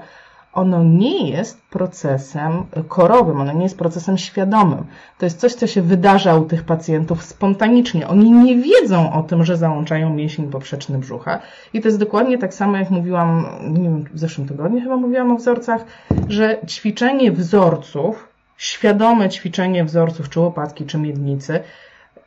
ono 0.52 0.84
nie 0.84 1.30
jest 1.30 1.62
procesem 1.62 2.64
korowym, 2.88 3.40
ono 3.40 3.52
nie 3.52 3.62
jest 3.62 3.78
procesem 3.78 4.18
świadomym. 4.18 4.84
To 5.18 5.26
jest 5.26 5.40
coś, 5.40 5.54
co 5.54 5.66
się 5.66 5.82
wydarza 5.82 6.34
u 6.34 6.44
tych 6.44 6.64
pacjentów 6.64 7.22
spontanicznie. 7.22 8.08
Oni 8.08 8.30
nie 8.30 8.56
wiedzą 8.56 9.12
o 9.12 9.22
tym, 9.22 9.44
że 9.44 9.56
załączają 9.56 10.14
mięsień 10.14 10.50
poprzeczny 10.50 10.98
brzucha. 10.98 11.38
I 11.72 11.80
to 11.80 11.88
jest 11.88 11.98
dokładnie 11.98 12.38
tak 12.38 12.54
samo, 12.54 12.76
jak 12.76 12.90
mówiłam, 12.90 13.46
nie 13.68 13.82
wiem, 13.82 14.04
w 14.12 14.18
zeszłym 14.18 14.48
tygodniu 14.48 14.80
chyba 14.80 14.96
mówiłam 14.96 15.32
o 15.32 15.36
wzorcach, 15.36 15.84
że 16.28 16.58
ćwiczenie 16.66 17.32
wzorców, 17.32 18.27
świadome 18.58 19.28
ćwiczenie 19.28 19.84
wzorców 19.84 20.28
czy 20.28 20.40
łopatki, 20.40 20.86
czy 20.86 20.98
miednicy, 20.98 21.60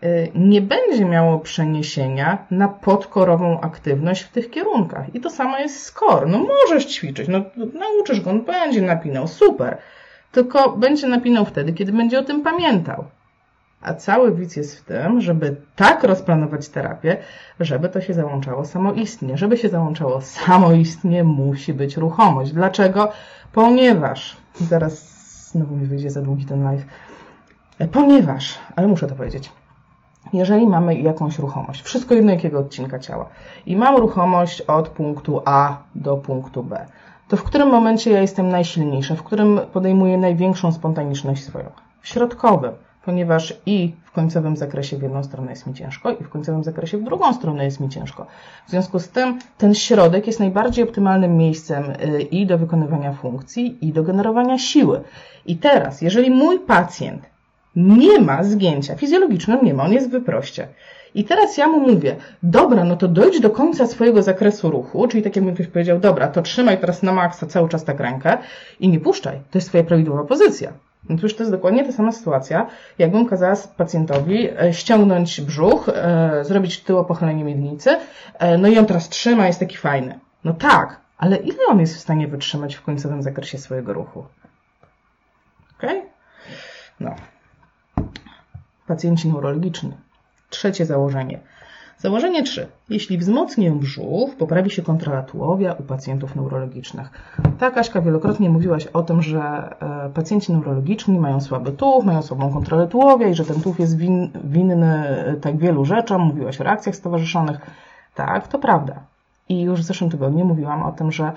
Y, 0.04 0.32
nie 0.36 0.62
będzie 0.62 1.06
miało 1.06 1.40
przeniesienia 1.40 2.46
na 2.52 2.68
podkorową 2.68 3.62
aktywność 3.62 4.22
w 4.22 4.32
tych 4.32 4.50
kierunkach. 4.50 5.16
I 5.16 5.20
to 5.22 5.30
samo 5.30 5.58
jest 5.58 5.84
z 5.84 5.92
kor. 5.92 6.28
No 6.28 6.40
możesz 6.40 6.86
ćwiczyć, 6.86 7.28
no 7.28 7.42
nauczysz 7.74 8.22
go, 8.22 8.30
on 8.30 8.42
będzie 8.42 8.82
napinał, 8.82 9.28
super. 9.28 9.78
Tylko 10.32 10.70
będzie 10.70 11.08
napinał 11.08 11.46
wtedy, 11.46 11.74
kiedy 11.74 11.92
będzie 11.92 12.20
o 12.20 12.24
tym 12.24 12.42
pamiętał. 12.42 13.04
A 13.82 13.94
cały 13.94 14.36
widz 14.36 14.56
jest 14.56 14.80
w 14.80 14.84
tym, 14.84 15.22
żeby 15.22 15.56
tak 15.76 16.04
rozplanować 16.04 16.70
terapię, 16.70 17.18
żeby 17.60 17.90
to 17.90 18.02
się 18.02 18.14
załączało 18.14 18.66
samoistnie. 18.66 19.38
Żeby 19.38 19.58
się 19.58 19.70
załączało 19.70 20.22
samoistnie, 20.22 21.24
musi 21.24 21.74
być 21.74 21.98
ruchomość. 21.98 22.52
Dlaczego? 22.52 23.12
Ponieważ, 23.54 24.38
zaraz 24.56 25.11
znowu 25.51 25.75
mi 25.75 25.86
wyjdzie 25.86 26.10
za 26.10 26.22
długi 26.22 26.46
ten 26.46 26.63
live, 26.63 26.86
ponieważ, 27.91 28.60
ale 28.75 28.88
muszę 28.88 29.08
to 29.08 29.15
powiedzieć, 29.15 29.51
jeżeli 30.34 30.67
mamy 30.67 30.96
jakąś 30.96 31.39
ruchomość, 31.39 31.81
wszystko 31.81 32.15
jedno 32.15 32.31
jakiego 32.31 32.60
odcinka 32.60 33.00
ciała, 33.00 33.29
i 33.65 33.75
mam 33.75 33.96
ruchomość 33.96 34.62
od 34.62 34.89
punktu 34.89 35.41
A 35.46 35.77
do 35.96 36.17
punktu 36.17 36.63
B, 36.63 36.86
to 37.27 37.38
w 37.38 37.43
którym 37.43 37.70
momencie 37.70 38.12
ja 38.12 38.22
jestem 38.22 38.50
najsilniejsza, 38.50 39.15
w 39.15 39.24
którym 39.24 39.60
podejmuję 39.74 40.17
największą 40.17 40.72
spontaniczność 40.72 41.43
swoją? 41.43 41.65
W 42.01 42.08
środkowym, 42.08 42.72
ponieważ 43.05 43.53
i 43.65 43.93
w 44.03 44.12
końcowym 44.12 44.58
zakresie 44.58 44.98
w 44.98 45.01
jedną 45.01 45.24
stronę 45.24 45.51
jest 45.51 45.67
mi 45.67 45.74
ciężko, 45.74 46.12
i 46.12 46.24
w 46.24 46.29
końcowym 46.29 46.63
zakresie 46.63 46.98
w 46.98 47.03
drugą 47.03 47.34
stronę 47.34 47.65
jest 47.65 47.79
mi 47.79 47.89
ciężko. 47.89 48.25
W 48.67 48.70
związku 48.70 49.00
z 49.00 49.10
tym 49.10 49.39
ten 49.58 49.75
środek 49.75 50.27
jest 50.27 50.39
najbardziej 50.39 50.84
optymalnym 50.84 51.38
miejscem 51.38 51.84
y, 51.89 52.22
i 52.22 52.46
do 52.46 52.58
wykonywania 52.58 53.13
funkcji, 53.13 53.77
i 53.88 53.93
do 53.93 54.03
generowania 54.03 54.58
siły. 54.58 55.01
I 55.46 55.58
teraz, 55.58 56.01
jeżeli 56.01 56.31
mój 56.31 56.60
pacjent 56.60 57.22
nie 57.75 58.22
ma 58.22 58.43
zgięcia. 58.43 58.96
Fizjologicznego 58.96 59.65
nie 59.65 59.74
ma, 59.74 59.84
on 59.84 59.93
jest 59.93 60.08
w 60.08 60.12
wyproście. 60.12 60.67
I 61.15 61.24
teraz 61.24 61.58
ja 61.58 61.67
mu 61.67 61.79
mówię, 61.79 62.15
dobra, 62.43 62.84
no 62.84 62.96
to 62.96 63.08
dojdź 63.08 63.39
do 63.39 63.50
końca 63.50 63.88
swojego 63.88 64.24
zakresu 64.24 64.72
ruchu, 64.72 65.08
czyli 65.08 65.24
tak 65.24 65.36
jakby 65.36 65.53
ktoś 65.53 65.67
powiedział, 65.67 66.00
dobra, 66.00 66.27
to 66.27 66.41
trzymaj 66.41 66.77
teraz 66.77 67.03
na 67.03 67.12
maksa 67.12 67.48
cały 67.48 67.70
czas 67.70 67.84
tak 67.84 68.00
rękę 68.00 68.38
i 68.79 68.89
nie 68.89 69.00
puszczaj. 69.00 69.39
To 69.51 69.58
jest 69.58 69.67
twoja 69.67 69.84
prawidłowa 69.84 70.24
pozycja. 70.24 70.74
No 71.10 71.17
to 71.17 71.24
już 71.24 71.36
to 71.36 71.43
jest 71.43 71.51
dokładnie 71.51 71.86
ta 71.86 71.91
sama 71.91 72.12
sytuacja, 72.12 72.67
jakbym 73.00 73.25
kazała 73.25 73.55
pacjentowi 73.77 74.50
e, 74.50 74.74
ściągnąć 74.74 75.41
brzuch, 75.41 75.89
e, 75.89 76.46
zrobić 76.46 76.79
tyło 76.79 77.05
pochylenie 77.05 77.43
miednicy, 77.43 77.98
e, 78.39 78.58
no 78.58 78.67
i 78.67 78.77
on 78.77 78.86
teraz 78.86 79.10
trzyma, 79.10 79.48
jest 79.48 79.60
taki 79.60 79.77
fajny. 79.77 80.20
No 80.43 80.53
tak, 80.53 81.00
ale 81.17 81.36
ile 81.38 81.65
on 81.70 81.79
jest 81.79 81.96
w 81.96 82.00
stanie 82.00 82.27
wytrzymać 82.27 82.75
w 82.75 82.81
końcowym 82.81 83.24
zakresie 83.24 83.58
swojego 83.58 83.93
ruchu? 83.93 84.25
Okej? 85.77 86.01
No 87.00 87.15
pacjenci 88.91 89.27
neurologiczni. 89.27 89.91
Trzecie 90.50 90.86
założenie. 90.86 91.39
Założenie 92.01 92.43
3. 92.43 92.67
Jeśli 92.89 93.17
wzmocnię 93.17 93.72
brzuch, 93.72 94.36
poprawi 94.36 94.70
się 94.70 94.81
kontrola 94.81 95.24
tułowia 95.24 95.74
u 95.74 95.84
pacjentów 95.84 96.36
neurologicznych. 96.36 97.10
Tak, 97.60 97.77
Aśka, 97.77 98.01
wielokrotnie 98.01 98.50
mówiłaś 98.50 98.88
o 98.88 99.03
tym, 99.03 99.22
że 99.22 99.39
e, 99.39 100.10
pacjenci 100.13 100.53
neurologiczni 100.53 101.20
mają 101.20 101.41
słaby 101.41 101.72
tułów, 101.72 102.05
mają 102.05 102.22
słabą 102.22 102.53
kontrolę 102.53 102.88
tułowia 102.88 103.27
i 103.27 103.34
że 103.34 103.46
ten 103.46 103.62
tułów 103.62 103.79
jest 103.79 103.98
win, 103.98 104.29
winny 104.43 105.08
e, 105.08 105.34
tak 105.34 105.58
wielu 105.58 105.86
rzeczom. 105.86 106.22
Mówiłaś 106.22 106.62
o 106.62 106.63
reakcjach 106.63 106.96
stowarzyszonych. 106.96 107.60
Tak, 108.15 108.48
to 108.48 108.60
prawda. 108.60 109.00
I 109.50 109.62
już 109.62 109.79
w 109.79 109.84
zeszłym 109.84 110.10
tygodniu 110.10 110.46
mówiłam 110.46 110.84
o 110.84 110.91
tym, 110.91 111.12
że 111.12 111.31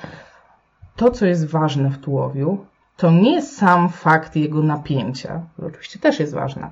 to, 0.97 1.11
co 1.11 1.27
jest 1.27 1.47
ważne 1.47 1.91
w 1.91 1.99
tułowiu, 1.99 2.59
to 2.97 3.11
nie 3.11 3.43
sam 3.43 3.89
fakt 3.89 4.37
jego 4.37 4.63
napięcia, 4.63 5.41
oczywiście 5.67 5.99
też 5.99 6.21
jest 6.21 6.35
ważne, 6.35 6.71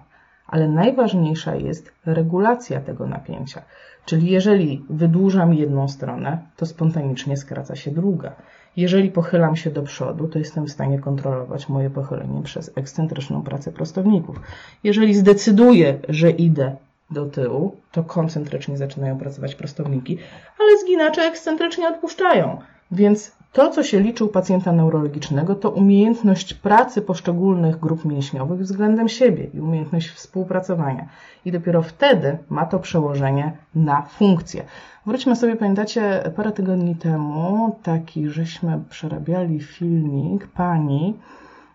ale 0.53 0.69
najważniejsza 0.69 1.55
jest 1.55 1.93
regulacja 2.07 2.81
tego 2.81 3.07
napięcia. 3.07 3.63
Czyli 4.05 4.31
jeżeli 4.31 4.85
wydłużam 4.91 5.55
jedną 5.55 5.89
stronę, 5.89 6.39
to 6.57 6.67
spontanicznie 6.67 7.37
skraca 7.37 7.77
się 7.77 7.91
druga. 7.91 8.33
Jeżeli 8.77 9.11
pochylam 9.11 9.57
się 9.57 9.71
do 9.71 9.83
przodu, 9.83 10.29
to 10.29 10.39
jestem 10.39 10.67
w 10.67 10.71
stanie 10.71 10.99
kontrolować 10.99 11.69
moje 11.69 11.91
pochylenie 11.91 12.43
przez 12.43 12.71
ekscentryczną 12.77 13.43
pracę 13.43 13.73
prostowników. 13.73 14.41
Jeżeli 14.85 15.15
zdecyduję, 15.15 15.99
że 16.09 16.31
idę 16.31 16.77
do 17.11 17.27
tyłu, 17.27 17.77
to 17.93 18.05
koncentrycznie 18.05 18.79
zaczynają 18.79 19.19
pracować 19.19 19.55
prostowniki, 19.55 20.19
ale 20.61 20.79
zginacze 20.79 21.23
ekscentrycznie 21.23 21.89
odpuszczają. 21.89 22.59
Więc 22.91 23.33
to, 23.53 23.71
co 23.71 23.83
się 23.83 24.01
liczy 24.01 24.25
u 24.25 24.29
pacjenta 24.29 24.73
neurologicznego, 24.73 25.55
to 25.55 25.71
umiejętność 25.71 26.55
pracy 26.55 27.03
poszczególnych 27.03 27.81
grup 27.81 28.05
mięśniowych 28.05 28.61
względem 28.61 29.09
siebie 29.09 29.45
i 29.55 29.61
umiejętność 29.61 30.09
współpracowania. 30.09 31.09
I 31.45 31.53
dopiero 31.53 31.83
wtedy 31.83 32.39
ma 32.49 32.67
to 32.67 32.79
przełożenie 32.79 33.53
na 33.75 34.03
funkcję. 34.03 34.65
Wróćmy 35.07 35.37
sobie, 35.37 35.57
pamiętacie, 35.57 36.33
parę 36.37 36.53
tygodni 36.53 36.97
temu 36.97 37.77
taki, 37.83 38.29
żeśmy 38.29 38.81
przerabiali 38.91 39.61
filmik 39.61 40.47
pani 40.47 41.17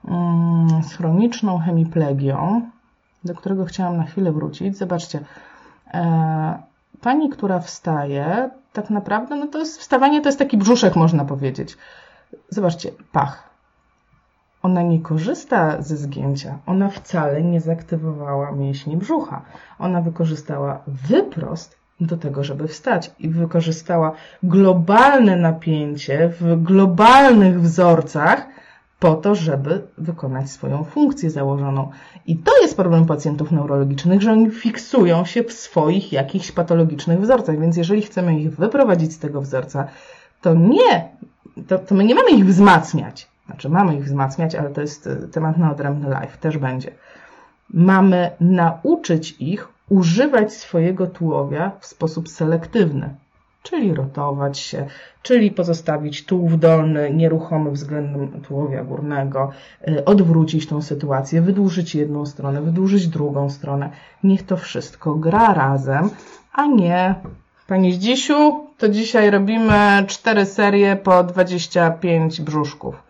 mm, 0.08 0.84
z 0.84 0.94
chroniczną 0.94 1.60
hemiplegią, 1.60 2.62
do 3.24 3.36
którego 3.36 3.66
chciałam 3.66 3.98
na 3.98 4.04
chwilę 4.04 4.32
wrócić. 4.32 4.78
Zobaczcie, 4.78 5.20
e, 5.94 6.67
pani, 7.02 7.30
która 7.30 7.60
wstaje, 7.60 8.50
tak 8.74 8.90
naprawdę, 8.90 9.36
no 9.36 9.48
to 9.48 9.60
jest 9.60 9.80
wstawanie 9.80 10.22
to 10.22 10.30
jest 10.30 10.40
taki 10.40 10.58
brzuszek, 10.58 10.96
można 10.96 11.26
powiedzieć. 11.26 11.78
Zobaczcie, 12.50 12.92
pach. 13.12 13.48
Ona 14.64 14.82
nie 14.82 15.00
korzysta 15.00 15.82
ze 15.82 15.98
zgięcia. 15.98 16.58
Ona 16.66 16.90
wcale 16.90 17.42
nie 17.42 17.62
zaktywowała 17.62 18.52
mięśni 18.52 18.98
brzucha. 18.98 19.42
Ona 19.80 20.02
wykorzystała 20.02 20.82
wyprost 20.88 21.78
do 22.00 22.18
tego, 22.18 22.44
żeby 22.44 22.68
wstać 22.68 23.12
i 23.20 23.30
wykorzystała 23.30 24.12
globalne 24.44 25.36
napięcie 25.36 26.30
w 26.40 26.64
globalnych 26.64 27.62
wzorcach, 27.62 28.48
po 29.00 29.16
to, 29.16 29.36
żeby 29.36 29.82
wykonać 29.98 30.52
swoją 30.52 30.84
funkcję 30.84 31.30
założoną. 31.30 31.92
I 32.26 32.38
to 32.38 32.62
jest 32.62 32.76
problem 32.76 33.06
pacjentów 33.06 33.52
neurologicznych, 33.52 34.22
że 34.22 34.32
oni 34.32 34.52
fiksują 34.52 35.26
się 35.26 35.44
w 35.44 35.54
swoich 35.54 36.12
jakichś 36.12 36.52
patologicznych 36.52 37.22
wzorcach, 37.22 37.60
więc 37.60 37.78
jeżeli 37.78 38.02
chcemy 38.02 38.40
ich 38.40 38.56
wyprowadzić 38.56 39.14
z 39.14 39.20
tego 39.20 39.42
wzorca, 39.42 39.88
to 40.42 40.54
nie, 40.54 41.10
to, 41.68 41.80
to 41.80 41.96
my 41.96 42.04
nie 42.04 42.16
mamy 42.16 42.30
ich 42.30 42.46
wzmacniać. 42.46 43.28
Znaczy, 43.46 43.70
mamy 43.70 43.96
ich 43.96 44.04
wzmacniać, 44.04 44.56
ale 44.56 44.70
to 44.70 44.82
jest 44.82 45.08
y, 45.08 45.28
temat 45.28 45.58
na 45.58 45.72
odrębny 45.72 46.10
live, 46.10 46.38
też 46.38 46.58
będzie. 46.58 46.92
Mamy 47.74 48.32
nauczyć 48.40 49.36
ich 49.40 49.68
używać 49.90 50.54
swojego 50.54 51.08
tułowia 51.08 51.72
w 51.80 51.86
sposób 51.86 52.30
selektywny, 52.30 53.16
czyli 53.70 53.94
rotować 53.94 54.60
się, 54.60 54.86
czyli 55.22 55.52
pozostawić 55.52 56.26
tułów 56.26 56.60
dolny 56.60 57.14
nieruchomy 57.14 57.72
względem 57.72 58.42
tułowia 58.42 58.84
górnego, 58.84 59.52
y, 59.88 60.06
odwrócić 60.06 60.68
tą 60.68 60.82
sytuację, 60.82 61.42
wydłużyć 61.42 61.96
jedną 61.96 62.26
stronę, 62.26 62.62
wydłużyć 62.62 63.08
drugą 63.08 63.50
stronę. 63.50 63.90
Niech 64.24 64.46
to 64.46 64.58
wszystko 64.58 65.16
gra 65.16 65.54
razem, 65.54 66.10
a 66.54 66.66
nie 66.66 67.16
Pani 67.68 67.94
Zdzisiu, 67.94 68.68
to 68.78 68.90
dzisiaj 68.90 69.30
robimy 69.30 70.06
cztery 70.08 70.46
serie 70.46 70.96
po 70.96 71.24
25 71.24 72.42
brzuszków. 72.42 73.04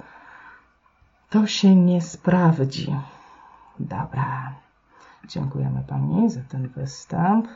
To 1.30 1.48
się 1.48 1.76
nie 1.76 2.02
sprawdzi. 2.02 2.96
Dobra. 3.80 4.54
Dziękujemy 5.28 5.84
Pani 5.88 6.30
za 6.30 6.42
ten 6.50 6.68
występ. 6.68 7.48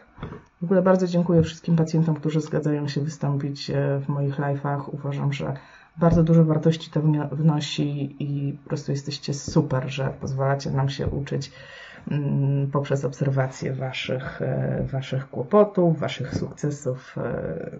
W 0.61 0.63
ogóle 0.63 0.81
bardzo 0.81 1.07
dziękuję 1.07 1.43
wszystkim 1.43 1.75
pacjentom, 1.75 2.15
którzy 2.15 2.41
zgadzają 2.41 2.87
się 2.87 3.01
wystąpić 3.01 3.69
e, 3.69 3.99
w 3.99 4.09
moich 4.09 4.37
live'ach. 4.39 4.81
Uważam, 4.91 5.33
że 5.33 5.53
bardzo 5.97 6.23
dużo 6.23 6.45
wartości 6.45 6.91
to 6.91 7.01
wnosi 7.31 8.15
i 8.23 8.53
po 8.53 8.69
prostu 8.69 8.91
jesteście 8.91 9.33
super, 9.33 9.89
że 9.89 10.13
pozwalacie 10.21 10.71
nam 10.71 10.89
się 10.89 11.07
uczyć 11.07 11.51
mm, 12.11 12.71
poprzez 12.71 13.05
obserwację 13.05 13.73
waszych, 13.73 14.41
e, 14.41 14.83
waszych 14.91 15.29
kłopotów, 15.29 15.99
waszych 15.99 16.35
sukcesów 16.35 17.15
e, 17.17 17.79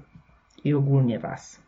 i 0.63 0.73
ogólnie 0.73 1.19
Was. 1.19 1.59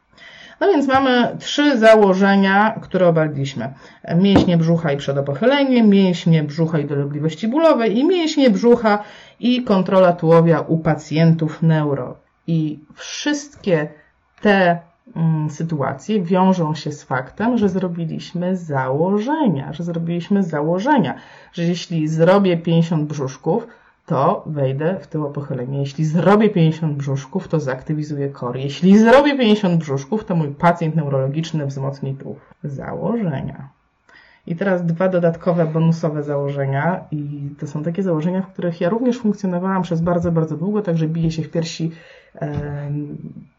No 0.59 0.67
więc 0.67 0.87
mamy 0.87 1.35
trzy 1.39 1.77
założenia, 1.77 2.79
które 2.81 3.07
obaliliśmy. 3.07 3.73
Mięśnie 4.15 4.57
brzucha 4.57 4.91
i 4.91 4.97
przedopochylenie, 4.97 5.83
mięśnie 5.83 6.43
brzucha 6.43 6.79
i 6.79 6.85
dolegliwości 6.85 7.47
bólowe 7.47 7.87
i 7.87 8.07
mięśnie 8.07 8.49
brzucha 8.49 9.03
i 9.39 9.63
kontrola 9.63 10.13
tułowia 10.13 10.59
u 10.59 10.77
pacjentów 10.77 11.61
neuro. 11.61 12.17
I 12.47 12.79
wszystkie 12.95 13.87
te 14.41 14.79
mm, 15.15 15.49
sytuacje 15.49 16.21
wiążą 16.21 16.75
się 16.75 16.91
z 16.91 17.03
faktem, 17.03 17.57
że 17.57 17.69
zrobiliśmy 17.69 18.57
założenia, 18.57 19.73
że 19.73 19.83
zrobiliśmy 19.83 20.43
założenia, 20.43 21.15
że 21.53 21.63
jeśli 21.63 22.07
zrobię 22.07 22.57
50 22.57 23.07
brzuszków, 23.07 23.67
to 24.05 24.43
wejdę 24.45 24.99
w 24.99 25.07
tyło 25.07 25.29
pochylenie. 25.29 25.79
Jeśli 25.79 26.05
zrobię 26.05 26.49
50 26.49 26.97
brzuszków, 26.97 27.47
to 27.47 27.59
zaktywizuję 27.59 28.29
kor. 28.29 28.57
Jeśli 28.57 28.97
zrobię 28.97 29.37
50 29.37 29.79
brzuszków, 29.79 30.25
to 30.25 30.35
mój 30.35 30.47
pacjent 30.47 30.95
neurologiczny 30.95 31.65
wzmocni 31.65 32.15
tułów. 32.15 32.53
Założenia. 32.63 33.69
I 34.47 34.55
teraz 34.55 34.85
dwa 34.85 35.09
dodatkowe, 35.09 35.65
bonusowe 35.65 36.23
założenia. 36.23 37.03
I 37.11 37.49
to 37.59 37.67
są 37.67 37.83
takie 37.83 38.03
założenia, 38.03 38.41
w 38.41 38.47
których 38.53 38.81
ja 38.81 38.89
również 38.89 39.17
funkcjonowałam 39.17 39.81
przez 39.81 40.01
bardzo, 40.01 40.31
bardzo 40.31 40.57
długo, 40.57 40.81
także 40.81 41.07
biję 41.07 41.31
się 41.31 41.43
w 41.43 41.49
piersi. 41.49 41.91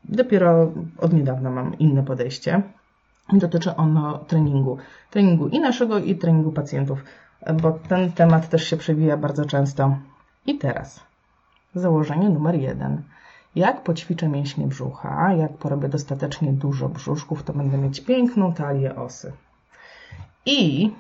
Dopiero 0.04 0.72
od 0.98 1.12
niedawna 1.12 1.50
mam 1.50 1.78
inne 1.78 2.02
podejście. 2.02 2.62
Dotyczy 3.32 3.76
ono 3.76 4.18
treningu. 4.18 4.78
Treningu 5.10 5.48
i 5.48 5.60
naszego, 5.60 5.98
i 5.98 6.14
treningu 6.14 6.52
pacjentów, 6.52 7.04
bo 7.62 7.78
ten 7.88 8.12
temat 8.12 8.48
też 8.48 8.64
się 8.64 8.76
przewija 8.76 9.16
bardzo 9.16 9.44
często 9.44 9.96
i 10.46 10.58
teraz 10.58 11.00
założenie 11.74 12.30
numer 12.30 12.54
jeden. 12.54 13.02
Jak 13.54 13.82
poćwiczę 13.82 14.28
mięśnie 14.28 14.66
brzucha, 14.66 15.32
jak 15.32 15.52
porobię 15.52 15.88
dostatecznie 15.88 16.52
dużo 16.52 16.88
brzuszków, 16.88 17.42
to 17.42 17.52
będę 17.52 17.78
mieć 17.78 18.00
piękną 18.00 18.54
talię 18.54 18.96
osy. 18.96 19.32
I 20.46 20.90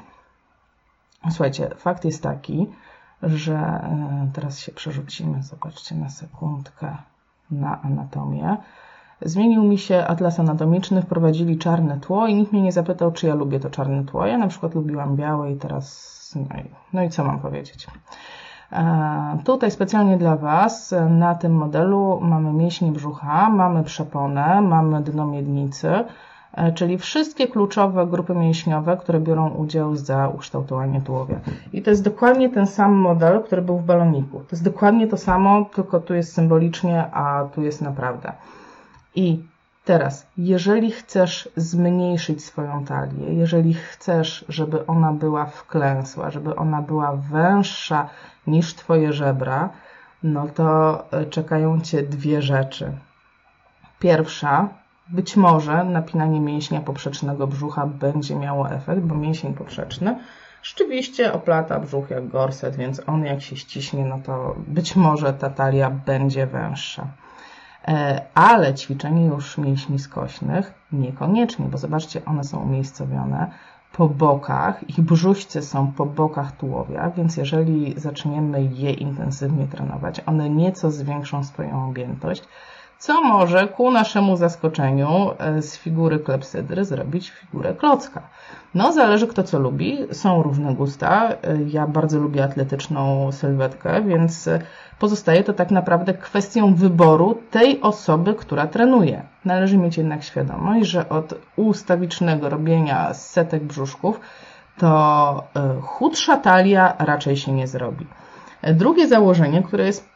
słuchajcie, 1.30 1.70
fakt 1.76 2.04
jest 2.04 2.22
taki, 2.22 2.66
że 3.22 3.54
e, 3.54 4.30
teraz 4.32 4.58
się 4.58 4.72
przerzucimy, 4.72 5.42
zobaczcie 5.42 5.94
na 5.94 6.10
sekundkę 6.10 6.96
na 7.50 7.82
anatomię. 7.82 8.56
Zmienił 9.22 9.62
mi 9.62 9.78
się 9.78 10.06
atlas 10.06 10.40
anatomiczny, 10.40 11.02
wprowadzili 11.02 11.58
czarne 11.58 12.00
tło 12.00 12.26
i 12.26 12.34
nikt 12.34 12.52
mnie 12.52 12.62
nie 12.62 12.72
zapytał, 12.72 13.12
czy 13.12 13.26
ja 13.26 13.34
lubię 13.34 13.60
to 13.60 13.70
czarne 13.70 14.04
tło. 14.04 14.26
Ja 14.26 14.38
na 14.38 14.48
przykład 14.48 14.74
lubiłam 14.74 15.16
białe 15.16 15.52
i 15.52 15.56
teraz, 15.56 16.34
no 16.36 16.60
i, 16.60 16.70
no 16.92 17.02
i 17.02 17.10
co 17.10 17.24
mam 17.24 17.40
powiedzieć. 17.40 17.86
E, 18.74 19.38
tutaj 19.44 19.70
specjalnie 19.70 20.16
dla 20.16 20.36
Was 20.36 20.94
na 21.10 21.34
tym 21.34 21.54
modelu 21.54 22.20
mamy 22.22 22.52
mięśnie 22.52 22.92
brzucha, 22.92 23.50
mamy 23.50 23.84
przeponę, 23.84 24.60
mamy 24.60 25.02
dno 25.02 25.26
miednicy, 25.26 26.04
e, 26.54 26.72
czyli 26.72 26.98
wszystkie 26.98 27.48
kluczowe 27.48 28.06
grupy 28.06 28.34
mięśniowe, 28.34 28.96
które 28.96 29.20
biorą 29.20 29.50
udział 29.50 29.96
za 29.96 30.28
ukształtowanie 30.28 31.00
tułowia. 31.00 31.36
I 31.72 31.82
to 31.82 31.90
jest 31.90 32.04
dokładnie 32.04 32.50
ten 32.50 32.66
sam 32.66 32.92
model, 32.92 33.42
który 33.42 33.62
był 33.62 33.78
w 33.78 33.84
baloniku. 33.84 34.38
To 34.38 34.46
jest 34.52 34.64
dokładnie 34.64 35.06
to 35.06 35.16
samo, 35.16 35.64
tylko 35.74 36.00
tu 36.00 36.14
jest 36.14 36.32
symbolicznie, 36.32 37.10
a 37.12 37.44
tu 37.54 37.62
jest 37.62 37.82
naprawdę. 37.82 38.32
I 39.14 39.53
Teraz, 39.84 40.26
jeżeli 40.36 40.90
chcesz 40.90 41.48
zmniejszyć 41.56 42.44
swoją 42.44 42.84
talię, 42.84 43.34
jeżeli 43.34 43.74
chcesz, 43.74 44.44
żeby 44.48 44.86
ona 44.86 45.12
była 45.12 45.46
wklęsła, 45.46 46.30
żeby 46.30 46.56
ona 46.56 46.82
była 46.82 47.16
węższa 47.16 48.08
niż 48.46 48.74
Twoje 48.74 49.12
żebra, 49.12 49.70
no 50.22 50.46
to 50.54 50.98
e, 51.10 51.26
czekają 51.26 51.80
Cię 51.80 52.02
dwie 52.02 52.42
rzeczy. 52.42 52.92
Pierwsza, 53.98 54.68
być 55.08 55.36
może 55.36 55.84
napinanie 55.84 56.40
mięśnia 56.40 56.80
poprzecznego 56.80 57.46
brzucha 57.46 57.86
będzie 57.86 58.36
miało 58.36 58.70
efekt, 58.70 59.00
bo 59.02 59.14
mięsień 59.14 59.54
poprzeczny 59.54 60.18
rzeczywiście 60.62 61.32
oplata 61.32 61.80
brzuch 61.80 62.10
jak 62.10 62.28
gorset, 62.28 62.76
więc 62.76 63.02
on 63.06 63.24
jak 63.24 63.42
się 63.42 63.56
ściśnie, 63.56 64.04
no 64.04 64.18
to 64.24 64.54
być 64.66 64.96
może 64.96 65.32
ta 65.32 65.50
talia 65.50 65.90
będzie 65.90 66.46
węższa. 66.46 67.06
E, 67.88 68.22
ale 68.34 68.74
ćwiczenie 68.74 69.26
już 69.26 69.58
mięśni 69.58 69.98
skośnych 69.98 70.74
niekoniecznie, 70.92 71.66
bo 71.66 71.78
zobaczcie, 71.78 72.24
one 72.24 72.44
są 72.44 72.58
umiejscowione 72.58 73.50
po 73.92 74.08
bokach, 74.08 74.90
ich 74.90 75.00
brzuśce 75.00 75.62
są 75.62 75.92
po 75.92 76.06
bokach 76.06 76.56
tułowia, 76.56 77.10
więc 77.10 77.36
jeżeli 77.36 77.94
zaczniemy 77.96 78.62
je 78.62 78.92
intensywnie 78.92 79.66
trenować, 79.66 80.20
one 80.26 80.50
nieco 80.50 80.90
zwiększą 80.90 81.44
swoją 81.44 81.88
objętość, 81.88 82.42
co 82.98 83.22
może 83.22 83.68
ku 83.68 83.90
naszemu 83.90 84.36
zaskoczeniu 84.36 85.30
e, 85.38 85.62
z 85.62 85.78
figury 85.78 86.18
klepsydry 86.18 86.84
zrobić 86.84 87.30
figurę 87.30 87.74
klocka. 87.74 88.22
No, 88.74 88.92
zależy 88.92 89.26
kto 89.26 89.42
co 89.42 89.58
lubi. 89.58 89.98
Są 90.12 90.42
różne 90.42 90.74
gusta. 90.74 91.28
E, 91.28 91.36
ja 91.66 91.86
bardzo 91.86 92.18
lubię 92.18 92.44
atletyczną 92.44 93.32
sylwetkę, 93.32 94.02
więc 94.02 94.48
pozostaje 94.98 95.44
to 95.44 95.52
tak 95.52 95.70
naprawdę 95.70 96.14
kwestią 96.14 96.74
wyboru 96.74 97.38
tej 97.50 97.80
osoby, 97.80 98.34
która 98.34 98.66
trenuje. 98.66 99.22
Należy 99.44 99.78
mieć 99.78 99.96
jednak 99.98 100.24
świadomość, 100.24 100.90
że 100.90 101.08
od 101.08 101.34
ustawicznego 101.56 102.48
robienia 102.48 103.14
setek 103.14 103.62
brzuszków 103.62 104.20
to 104.78 105.44
e, 105.56 105.80
chudsza 105.80 106.36
talia 106.36 106.94
raczej 106.98 107.36
się 107.36 107.52
nie 107.52 107.66
zrobi. 107.66 108.06
Drugie 108.62 109.08
założenie, 109.08 109.62
które 109.62 109.86
jest 109.86 110.13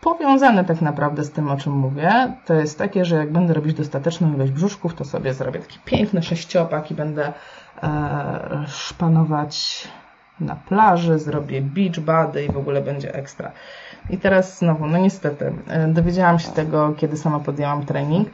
powiązane 0.00 0.64
tak 0.64 0.80
naprawdę 0.80 1.24
z 1.24 1.32
tym, 1.32 1.50
o 1.50 1.56
czym 1.56 1.72
mówię, 1.72 2.32
to 2.46 2.54
jest 2.54 2.78
takie, 2.78 3.04
że 3.04 3.16
jak 3.16 3.32
będę 3.32 3.54
robić 3.54 3.74
dostateczną 3.74 4.34
ilość 4.34 4.52
brzuszków, 4.52 4.94
to 4.94 5.04
sobie 5.04 5.34
zrobię 5.34 5.60
taki 5.60 5.78
piękny 5.84 6.22
sześciopak 6.22 6.90
i 6.90 6.94
będę 6.94 7.32
e, 7.82 8.64
szpanować 8.68 9.88
na 10.40 10.56
plaży, 10.56 11.18
zrobię 11.18 11.62
beach 11.62 12.00
body 12.00 12.44
i 12.44 12.52
w 12.52 12.56
ogóle 12.56 12.82
będzie 12.82 13.14
ekstra. 13.14 13.52
I 14.10 14.18
teraz 14.18 14.58
znowu, 14.58 14.86
no 14.86 14.98
niestety, 14.98 15.52
e, 15.68 15.88
dowiedziałam 15.88 16.38
się 16.38 16.50
tego, 16.50 16.94
kiedy 16.96 17.16
sama 17.16 17.40
podjęłam 17.40 17.86
trening. 17.86 18.28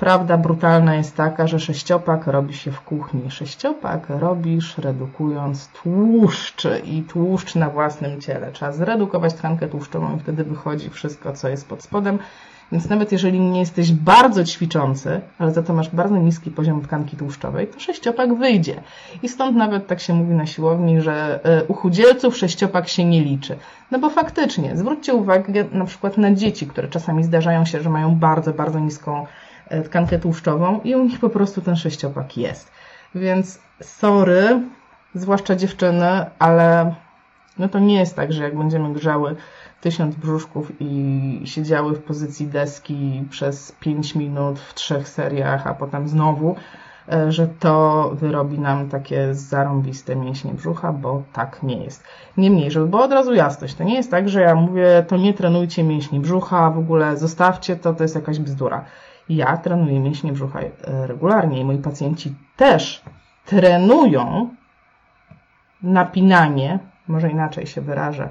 Prawda 0.00 0.38
brutalna 0.38 0.94
jest 0.94 1.16
taka, 1.16 1.46
że 1.46 1.60
sześciopak 1.60 2.26
robi 2.26 2.54
się 2.54 2.72
w 2.72 2.80
kuchni. 2.80 3.30
Sześciopak 3.30 4.06
robisz 4.08 4.78
redukując 4.78 5.68
tłuszcz 5.68 6.66
i 6.84 7.02
tłuszcz 7.02 7.54
na 7.54 7.70
własnym 7.70 8.20
ciele. 8.20 8.52
Trzeba 8.52 8.72
zredukować 8.72 9.34
tkankę 9.34 9.68
tłuszczową 9.68 10.16
i 10.16 10.20
wtedy 10.20 10.44
wychodzi 10.44 10.90
wszystko, 10.90 11.32
co 11.32 11.48
jest 11.48 11.68
pod 11.68 11.82
spodem. 11.82 12.18
Więc 12.72 12.88
nawet 12.88 13.12
jeżeli 13.12 13.40
nie 13.40 13.60
jesteś 13.60 13.92
bardzo 13.92 14.44
ćwiczący, 14.44 15.20
ale 15.38 15.52
za 15.52 15.62
to 15.62 15.74
masz 15.74 15.90
bardzo 15.90 16.16
niski 16.16 16.50
poziom 16.50 16.82
tkanki 16.82 17.16
tłuszczowej, 17.16 17.66
to 17.66 17.80
sześciopak 17.80 18.34
wyjdzie. 18.34 18.82
I 19.22 19.28
stąd 19.28 19.56
nawet 19.56 19.86
tak 19.86 20.00
się 20.00 20.14
mówi 20.14 20.34
na 20.34 20.46
siłowni, 20.46 21.00
że 21.00 21.40
e, 21.44 21.64
u 21.64 21.74
chudzielców 21.74 22.36
sześciopak 22.36 22.88
się 22.88 23.04
nie 23.04 23.24
liczy. 23.24 23.56
No 23.90 23.98
bo 23.98 24.10
faktycznie, 24.10 24.76
zwróćcie 24.76 25.14
uwagę 25.14 25.64
na 25.72 25.84
przykład 25.84 26.18
na 26.18 26.34
dzieci, 26.34 26.66
które 26.66 26.88
czasami 26.88 27.24
zdarzają 27.24 27.64
się, 27.64 27.82
że 27.82 27.90
mają 27.90 28.14
bardzo, 28.14 28.52
bardzo 28.52 28.78
niską 28.78 29.26
tkankę 29.84 30.18
tłuszczową 30.18 30.80
i 30.84 30.94
u 30.94 31.04
nich 31.04 31.20
po 31.20 31.30
prostu 31.30 31.60
ten 31.60 31.76
sześciopak 31.76 32.36
jest. 32.36 32.70
Więc 33.14 33.58
sorry, 33.82 34.62
zwłaszcza 35.14 35.56
dziewczyny, 35.56 36.26
ale 36.38 36.94
No 37.60 37.68
to 37.68 37.78
nie 37.78 37.98
jest 37.98 38.16
tak, 38.16 38.32
że 38.32 38.42
jak 38.42 38.56
będziemy 38.56 38.92
grzały 38.92 39.36
tysiąc 39.80 40.16
brzuszków 40.16 40.72
i 40.80 41.42
siedziały 41.44 41.94
w 41.94 42.02
pozycji 42.02 42.46
deski 42.46 43.24
przez 43.30 43.72
5 43.72 44.14
minut 44.14 44.58
w 44.58 44.74
trzech 44.74 45.08
seriach, 45.08 45.66
a 45.66 45.74
potem 45.74 46.08
znowu, 46.08 46.56
e, 47.12 47.32
że 47.32 47.46
to 47.46 48.10
wyrobi 48.14 48.58
nam 48.58 48.88
takie 48.88 49.34
zarąbiste 49.34 50.16
mięśnie 50.16 50.54
brzucha, 50.54 50.92
bo 50.92 51.22
tak 51.32 51.62
nie 51.62 51.84
jest. 51.84 52.04
Niemniej, 52.36 52.70
żeby 52.70 52.86
była 52.86 53.04
od 53.04 53.12
razu 53.12 53.34
jasność, 53.34 53.74
to 53.74 53.84
nie 53.84 53.94
jest 53.94 54.10
tak, 54.10 54.28
że 54.28 54.40
ja 54.40 54.54
mówię, 54.54 55.04
to 55.08 55.16
nie 55.16 55.34
trenujcie 55.34 55.84
mięśni 55.84 56.20
brzucha, 56.20 56.70
w 56.70 56.78
ogóle 56.78 57.16
zostawcie 57.16 57.76
to, 57.76 57.94
to 57.94 58.04
jest 58.04 58.14
jakaś 58.14 58.38
bzdura. 58.38 58.84
Ja 59.30 59.56
trenuję 59.56 60.00
mięśnie 60.00 60.32
brzucha 60.32 60.60
e, 60.60 60.70
regularnie 61.06 61.60
i 61.60 61.64
moi 61.64 61.78
pacjenci 61.78 62.34
też 62.56 63.02
trenują 63.46 64.48
napinanie, 65.82 66.78
może 67.08 67.30
inaczej 67.30 67.66
się 67.66 67.80
wyrażę, 67.80 68.28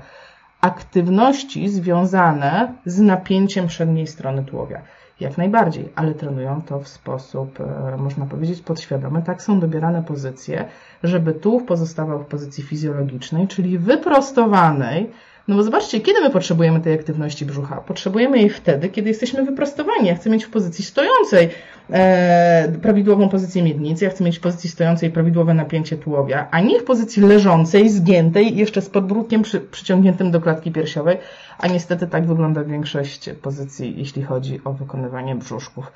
aktywności 0.61 1.69
związane 1.69 2.73
z 2.85 2.99
napięciem 2.99 3.67
przedniej 3.67 4.07
strony 4.07 4.43
tułowia. 4.43 4.81
Jak 5.19 5.37
najbardziej, 5.37 5.89
ale 5.95 6.13
trenują 6.13 6.61
to 6.61 6.79
w 6.79 6.87
sposób, 6.87 7.59
e, 7.59 7.97
można 7.97 8.25
powiedzieć, 8.25 8.61
podświadomy. 8.61 9.21
Tak 9.21 9.41
są 9.41 9.59
dobierane 9.59 10.03
pozycje, 10.03 10.65
żeby 11.03 11.33
tułów 11.33 11.63
pozostawał 11.63 12.19
w 12.19 12.25
pozycji 12.25 12.63
fizjologicznej, 12.63 13.47
czyli 13.47 13.77
wyprostowanej, 13.77 15.11
no 15.49 15.55
bo 15.55 15.63
zobaczcie, 15.63 15.99
kiedy 15.99 16.21
my 16.21 16.29
potrzebujemy 16.29 16.79
tej 16.79 16.93
aktywności 16.93 17.45
brzucha? 17.45 17.75
Potrzebujemy 17.75 18.37
jej 18.37 18.49
wtedy, 18.49 18.89
kiedy 18.89 19.09
jesteśmy 19.09 19.45
wyprostowani. 19.45 20.07
Ja 20.07 20.15
chcę 20.15 20.29
mieć 20.29 20.45
w 20.45 20.49
pozycji 20.49 20.85
stojącej 20.85 21.49
e, 21.89 22.71
prawidłową 22.81 23.29
pozycję 23.29 23.63
miednicy, 23.63 24.05
ja 24.05 24.11
chcę 24.11 24.23
mieć 24.23 24.37
w 24.37 24.41
pozycji 24.41 24.69
stojącej 24.69 25.11
prawidłowe 25.11 25.53
napięcie 25.53 25.97
tułowia, 25.97 26.47
a 26.51 26.59
nie 26.59 26.79
w 26.79 26.83
pozycji 26.83 27.23
leżącej, 27.23 27.89
zgiętej, 27.89 28.55
jeszcze 28.55 28.81
z 28.81 28.89
podbródkiem 28.89 29.41
przy, 29.41 29.59
przyciągniętym 29.59 30.31
do 30.31 30.41
klatki 30.41 30.71
piersiowej, 30.71 31.17
a 31.59 31.67
niestety 31.67 32.07
tak 32.07 32.25
wygląda 32.25 32.63
większość 32.63 33.29
pozycji, 33.41 33.93
jeśli 33.97 34.23
chodzi 34.23 34.61
o 34.63 34.73
wykonywanie 34.73 35.35
brzuszków. 35.35 35.91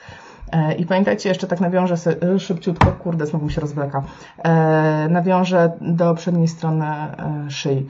E, 0.52 0.74
I 0.76 0.86
pamiętajcie, 0.86 1.30
jeszcze 1.30 1.48
tak 1.48 1.62
nawiążę 1.62 1.98
sobie, 1.98 2.39
szybciutko, 2.39 2.92
kurde, 2.92 3.26
znowu 3.26 3.46
mi 3.46 3.52
się 3.52 3.62
rozwleka, 3.62 4.04
e, 4.44 5.08
nawiążę 5.10 5.72
do 5.82 6.16
przedniej 6.16 6.48
strony 6.48 6.86
e, 6.86 7.46
szyi. 7.50 7.88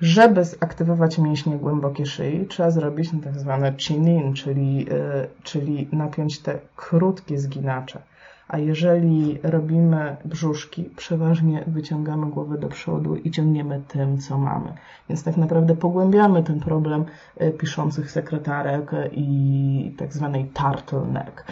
Żeby 0.00 0.44
zaktywować 0.44 1.18
mięśnie 1.18 1.56
głębokie 1.56 2.06
szyi, 2.06 2.46
trzeba 2.46 2.70
zrobić 2.70 3.10
tak 3.24 3.38
zwane 3.38 3.72
chin-in, 3.78 4.34
czyli, 4.34 4.86
e, 4.90 5.26
czyli 5.42 5.88
napiąć 5.92 6.38
te 6.38 6.58
krótkie 6.76 7.38
zginacze. 7.38 8.02
A 8.48 8.58
jeżeli 8.58 9.38
robimy 9.42 10.16
brzuszki, 10.24 10.84
przeważnie 10.96 11.64
wyciągamy 11.66 12.26
głowę 12.26 12.58
do 12.58 12.68
przodu 12.68 13.16
i 13.16 13.30
ciągniemy 13.30 13.82
tym, 13.88 14.18
co 14.18 14.38
mamy. 14.38 14.72
Więc 15.08 15.24
tak 15.24 15.36
naprawdę 15.36 15.76
pogłębiamy 15.76 16.42
ten 16.42 16.60
problem 16.60 17.04
e, 17.36 17.50
piszących 17.50 18.10
sekretarek 18.10 18.90
i 19.12 19.94
tak 19.98 20.12
zwanej 20.12 20.44
turtleneck. 20.54 21.44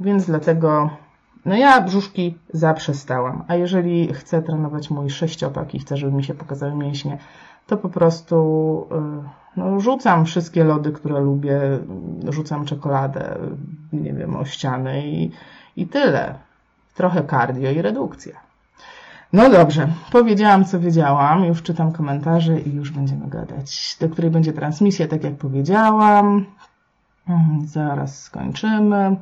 Więc 0.00 0.26
dlatego 0.26 0.90
no 1.44 1.56
ja 1.56 1.80
brzuszki 1.80 2.38
zaprzestałam. 2.52 3.44
A 3.48 3.54
jeżeli 3.54 4.14
chcę 4.14 4.42
trenować 4.42 4.90
mój 4.90 5.10
sześciopak 5.10 5.74
i 5.74 5.78
chcę, 5.78 5.96
żeby 5.96 6.12
mi 6.12 6.24
się 6.24 6.34
pokazały 6.34 6.74
mięśnie, 6.74 7.18
to 7.66 7.76
po 7.76 7.88
prostu 7.88 8.36
y, 8.92 9.40
no, 9.56 9.80
rzucam 9.80 10.24
wszystkie 10.24 10.64
lody, 10.64 10.92
które 10.92 11.20
lubię, 11.20 11.60
rzucam 12.28 12.64
czekoladę, 12.64 13.38
nie 13.92 14.12
wiem, 14.12 14.36
o 14.36 14.44
ściany 14.44 15.06
i, 15.06 15.30
i 15.76 15.86
tyle. 15.86 16.34
Trochę 16.94 17.24
cardio 17.24 17.70
i 17.70 17.82
redukcja. 17.82 18.40
No 19.32 19.50
dobrze, 19.50 19.88
powiedziałam 20.12 20.64
co 20.64 20.80
wiedziałam, 20.80 21.44
już 21.44 21.62
czytam 21.62 21.92
komentarze 21.92 22.60
i 22.60 22.74
już 22.74 22.90
będziemy 22.90 23.28
gadać. 23.28 23.96
Do 24.00 24.08
której 24.08 24.30
będzie 24.30 24.52
transmisja, 24.52 25.08
tak 25.08 25.24
jak 25.24 25.34
powiedziałam. 25.34 26.46
Mhm, 27.28 27.66
zaraz 27.66 28.22
skończymy. 28.22 29.16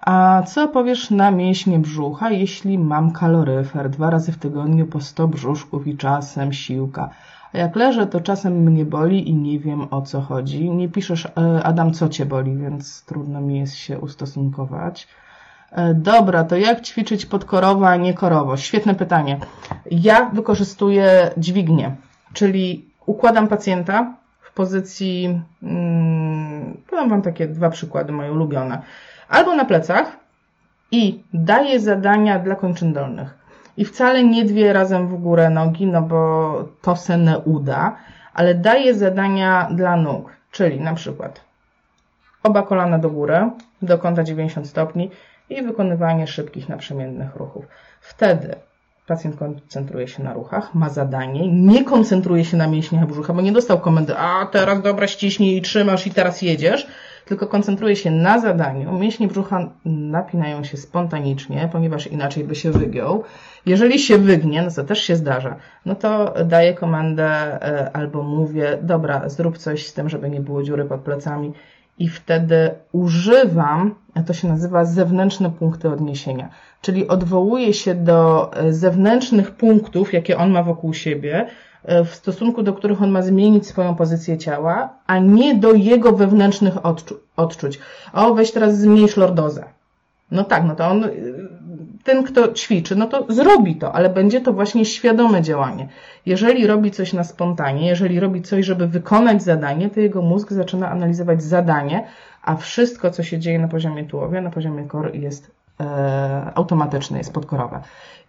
A 0.00 0.42
co 0.42 0.68
powiesz 0.68 1.10
na 1.10 1.30
mięśnie 1.30 1.78
brzucha, 1.78 2.30
jeśli 2.30 2.78
mam 2.78 3.12
kaloryfer 3.12 3.90
dwa 3.90 4.10
razy 4.10 4.32
w 4.32 4.38
tygodniu 4.38 4.86
po 4.86 5.00
100 5.00 5.28
brzuszków 5.28 5.86
i 5.86 5.96
czasem 5.96 6.52
siłka? 6.52 7.10
Jak 7.52 7.76
leżę, 7.76 8.06
to 8.06 8.20
czasem 8.20 8.52
mnie 8.52 8.84
boli 8.84 9.28
i 9.28 9.34
nie 9.34 9.58
wiem 9.58 9.86
o 9.90 10.02
co 10.02 10.20
chodzi. 10.20 10.70
Nie 10.70 10.88
piszesz, 10.88 11.26
e, 11.26 11.62
Adam, 11.64 11.92
co 11.92 12.08
cię 12.08 12.26
boli, 12.26 12.56
więc 12.56 13.04
trudno 13.04 13.40
mi 13.40 13.58
jest 13.58 13.74
się 13.74 13.98
ustosunkować. 13.98 15.08
E, 15.72 15.94
dobra, 15.94 16.44
to 16.44 16.56
jak 16.56 16.80
ćwiczyć 16.80 17.26
podkorowo, 17.26 17.88
a 17.88 17.96
nie 17.96 18.14
korowo? 18.14 18.56
Świetne 18.56 18.94
pytanie. 18.94 19.38
Ja 19.90 20.30
wykorzystuję 20.32 21.30
dźwignię, 21.36 21.96
czyli 22.32 22.84
układam 23.06 23.48
pacjenta 23.48 24.14
w 24.40 24.52
pozycji, 24.52 25.40
hmm, 25.60 26.76
podam 26.90 27.08
Wam 27.08 27.22
takie 27.22 27.46
dwa 27.46 27.70
przykłady 27.70 28.12
moje 28.12 28.32
ulubione. 28.32 28.82
Albo 29.28 29.54
na 29.56 29.64
plecach 29.64 30.16
i 30.92 31.22
daję 31.34 31.80
zadania 31.80 32.38
dla 32.38 32.54
kończyn 32.54 32.92
dolnych. 32.92 33.39
I 33.76 33.84
wcale 33.84 34.24
nie 34.24 34.44
dwie 34.44 34.72
razem 34.72 35.08
w 35.08 35.14
górę 35.14 35.50
nogi, 35.50 35.86
no 35.86 36.02
bo 36.02 36.68
to 36.82 36.96
se 36.96 37.18
nie 37.18 37.38
uda, 37.38 37.96
ale 38.34 38.54
daję 38.54 38.94
zadania 38.94 39.68
dla 39.72 39.96
nóg, 39.96 40.32
czyli 40.50 40.80
na 40.80 40.94
przykład 40.94 41.40
oba 42.42 42.62
kolana 42.62 42.98
do 42.98 43.10
góry, 43.10 43.50
do 43.82 43.98
kąta 43.98 44.22
90 44.22 44.68
stopni 44.68 45.10
i 45.50 45.62
wykonywanie 45.62 46.26
szybkich, 46.26 46.68
naprzemiennych 46.68 47.36
ruchów. 47.36 47.64
Wtedy 48.00 48.54
pacjent 49.06 49.36
koncentruje 49.36 50.08
się 50.08 50.22
na 50.22 50.32
ruchach, 50.32 50.74
ma 50.74 50.88
zadanie, 50.88 51.52
nie 51.52 51.84
koncentruje 51.84 52.44
się 52.44 52.56
na 52.56 52.66
mięśniach 52.66 53.06
brzucha, 53.06 53.32
bo 53.32 53.40
nie 53.40 53.52
dostał 53.52 53.80
komendy, 53.80 54.16
a 54.16 54.46
teraz 54.46 54.82
dobra 54.82 55.06
ściśnij 55.06 55.56
i 55.56 55.62
trzymasz 55.62 56.06
i 56.06 56.10
teraz 56.10 56.42
jedziesz, 56.42 56.86
tylko 57.30 57.46
koncentruje 57.46 57.96
się 57.96 58.10
na 58.10 58.40
zadaniu. 58.40 58.98
Mięśnie 58.98 59.28
brzucha 59.28 59.70
napinają 59.84 60.64
się 60.64 60.76
spontanicznie, 60.76 61.68
ponieważ 61.72 62.06
inaczej 62.06 62.44
by 62.44 62.54
się 62.54 62.70
wygiął. 62.70 63.24
Jeżeli 63.66 63.98
się 63.98 64.18
wygnie, 64.18 64.62
no 64.62 64.70
to 64.70 64.84
też 64.84 65.02
się 65.02 65.16
zdarza, 65.16 65.56
no 65.86 65.94
to 65.94 66.34
daję 66.44 66.74
komendę 66.74 67.26
e, 67.26 67.90
albo 67.96 68.22
mówię, 68.22 68.78
dobra, 68.82 69.28
zrób 69.28 69.58
coś 69.58 69.86
z 69.86 69.94
tym, 69.94 70.08
żeby 70.08 70.30
nie 70.30 70.40
było 70.40 70.62
dziury 70.62 70.84
pod 70.84 71.00
plecami 71.00 71.52
i 72.00 72.08
wtedy 72.08 72.70
używam, 72.92 73.94
to 74.26 74.32
się 74.32 74.48
nazywa 74.48 74.84
zewnętrzne 74.84 75.50
punkty 75.50 75.88
odniesienia, 75.88 76.48
czyli 76.80 77.08
odwołuję 77.08 77.74
się 77.74 77.94
do 77.94 78.50
e, 78.56 78.72
zewnętrznych 78.72 79.50
punktów, 79.50 80.12
jakie 80.12 80.38
on 80.38 80.50
ma 80.50 80.62
wokół 80.62 80.94
siebie, 80.94 81.46
E, 81.84 82.04
w 82.04 82.14
stosunku 82.14 82.62
do 82.62 82.72
których 82.72 83.02
on 83.02 83.10
ma 83.10 83.22
zmienić 83.22 83.66
swoją 83.66 83.94
pozycję 83.94 84.38
ciała, 84.38 84.88
a 85.06 85.18
nie 85.18 85.54
do 85.54 85.72
jego 85.72 86.12
wewnętrznych 86.12 86.86
odczu 86.86 87.20
odczuć. 87.36 87.78
O, 88.12 88.34
weź 88.34 88.52
teraz 88.52 88.78
zmniejsz 88.78 89.16
lordozę. 89.16 89.64
No 90.30 90.44
tak, 90.44 90.64
no 90.64 90.76
to 90.76 90.86
on, 90.88 91.04
y, 91.04 91.10
ten 92.04 92.24
kto 92.24 92.52
ćwiczy, 92.52 92.96
no 92.96 93.06
to 93.06 93.26
zrobi 93.28 93.76
to, 93.76 93.92
ale 93.92 94.08
będzie 94.10 94.40
to 94.40 94.52
właśnie 94.52 94.84
świadome 94.84 95.42
działanie. 95.42 95.88
Jeżeli 96.26 96.66
robi 96.66 96.90
coś 96.90 97.12
na 97.12 97.24
spontanie, 97.24 97.88
jeżeli 97.88 98.20
robi 98.20 98.42
coś, 98.42 98.66
żeby 98.66 98.86
wykonać 98.86 99.42
zadanie, 99.42 99.90
to 99.90 100.00
jego 100.00 100.22
mózg 100.22 100.52
zaczyna 100.52 100.90
analizować 100.90 101.42
zadanie, 101.42 102.06
a 102.42 102.56
wszystko, 102.56 103.10
co 103.10 103.22
się 103.22 103.38
dzieje 103.38 103.58
na 103.58 103.68
poziomie 103.68 104.04
tułowia, 104.04 104.40
na 104.40 104.50
poziomie 104.50 104.84
kor 104.84 105.14
jest 105.14 105.50
e, 105.80 106.52
automatyczne, 106.54 107.18
jest 107.18 107.32
podkorowe. 107.32 107.80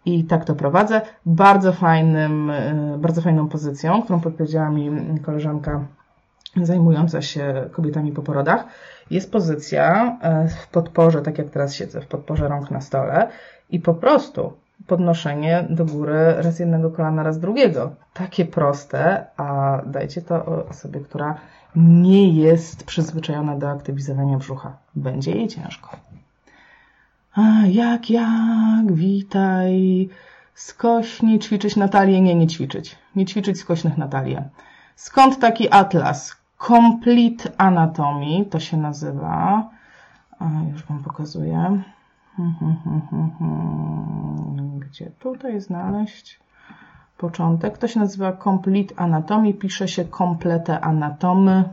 I 0.06 0.24
tak 0.24 0.46
to 0.46 0.56
prowadzę. 0.56 1.02
Bardzo 1.26 1.74
fajnym, 1.74 2.50
e, 2.50 2.98
bardzo 2.98 3.22
fajną 3.22 3.48
pozycją, 3.48 4.02
którą 4.02 4.20
podpowiedziała 4.20 4.70
mi 4.70 5.20
koleżanka 5.20 5.86
zajmująca 6.56 7.22
się 7.22 7.70
kobietami 7.72 8.12
po 8.12 8.22
porodach, 8.22 8.66
jest 9.12 9.32
pozycja 9.32 10.18
e, 10.22 10.48
w 10.48 10.68
podporze, 10.68 11.22
tak 11.22 11.38
jak 11.38 11.50
teraz 11.50 11.76
siedzę, 11.76 12.02
w 12.02 12.08
podporze 12.08 12.48
rąk 12.48 12.72
na 12.72 12.82
stole 12.82 13.28
i 13.72 13.80
po 13.80 13.94
prostu 13.94 14.54
podnoszenie 14.88 15.66
do 15.70 15.86
góry 15.86 16.34
raz 16.38 16.60
jednego 16.60 16.92
kolana, 16.92 17.24
raz 17.24 17.40
drugiego. 17.40 17.92
Takie 18.14 18.46
proste, 18.46 19.26
a 19.38 19.78
dajcie 19.86 20.22
to 20.22 20.66
osobie, 20.70 21.00
która 21.00 21.36
nie 21.76 22.30
jest 22.30 22.84
przyzwyczajona 22.84 23.58
do 23.58 23.70
aktywizowania 23.70 24.38
brzucha. 24.38 24.78
Będzie 24.96 25.32
jej 25.32 25.48
ciężko. 25.48 25.90
A, 27.34 27.42
jak, 27.66 28.10
jak, 28.10 28.92
witaj. 28.94 30.10
Skośni 30.54 31.40
ćwiczyć 31.40 31.76
Natalię? 31.76 32.22
Nie, 32.22 32.36
nie 32.36 32.48
ćwiczyć. 32.48 32.96
Nie 33.16 33.26
ćwiczyć 33.26 33.60
skośnych 33.60 33.98
Natalię. 33.98 34.50
Skąd 34.96 35.40
taki 35.40 35.70
atlas? 35.70 36.36
Complete 36.68 37.52
Anatomy 37.58 38.46
to 38.46 38.60
się 38.60 38.78
nazywa. 38.78 39.70
A, 40.40 40.46
już 40.72 40.84
Wam 40.84 41.04
pokazuję. 41.04 41.82
Gdzie 44.80 45.12
tutaj 45.20 45.62
znaleźć 45.62 46.40
początek? 47.18 47.78
To 47.78 47.88
się 47.88 48.00
nazywa 48.00 48.38
Complete 48.38 49.00
Anatomy. 49.00 49.54
Pisze 49.54 49.88
się 49.88 50.06
komplete 50.06 50.82
anatomy 50.82 51.64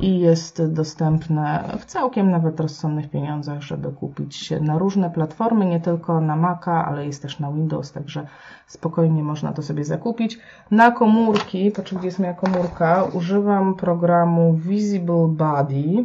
i 0.00 0.20
jest 0.20 0.72
dostępne 0.72 1.64
w 1.78 1.84
całkiem 1.84 2.30
nawet 2.30 2.60
rozsądnych 2.60 3.10
pieniądzach, 3.10 3.62
żeby 3.62 3.92
kupić 3.92 4.36
się 4.36 4.60
na 4.60 4.78
różne 4.78 5.10
platformy, 5.10 5.66
nie 5.66 5.80
tylko 5.80 6.20
na 6.20 6.36
Maca, 6.36 6.86
ale 6.86 7.06
jest 7.06 7.22
też 7.22 7.40
na 7.40 7.52
Windows, 7.52 7.92
także 7.92 8.26
spokojnie 8.66 9.22
można 9.22 9.52
to 9.52 9.62
sobie 9.62 9.84
zakupić. 9.84 10.38
Na 10.70 10.90
komórki, 10.90 11.70
patrzę 11.70 11.96
gdzie 11.96 12.06
jest 12.06 12.18
moja 12.18 12.34
komórka, 12.34 13.04
używam 13.12 13.74
programu 13.74 14.54
Visible 14.54 15.28
Body 15.28 16.04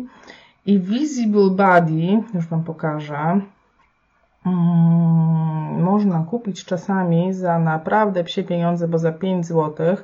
i 0.66 0.80
Visible 0.80 1.50
Body, 1.50 2.24
już 2.34 2.48
Wam 2.48 2.64
pokażę, 2.64 3.42
Hmm, 4.44 5.84
można 5.84 6.24
kupić 6.24 6.66
czasami 6.66 7.34
za 7.34 7.60
naprawdę 7.60 8.24
psie 8.24 8.44
pieniądze, 8.44 8.88
bo 8.88 8.98
za 8.98 9.12
5 9.12 9.46
zł. 9.46 9.98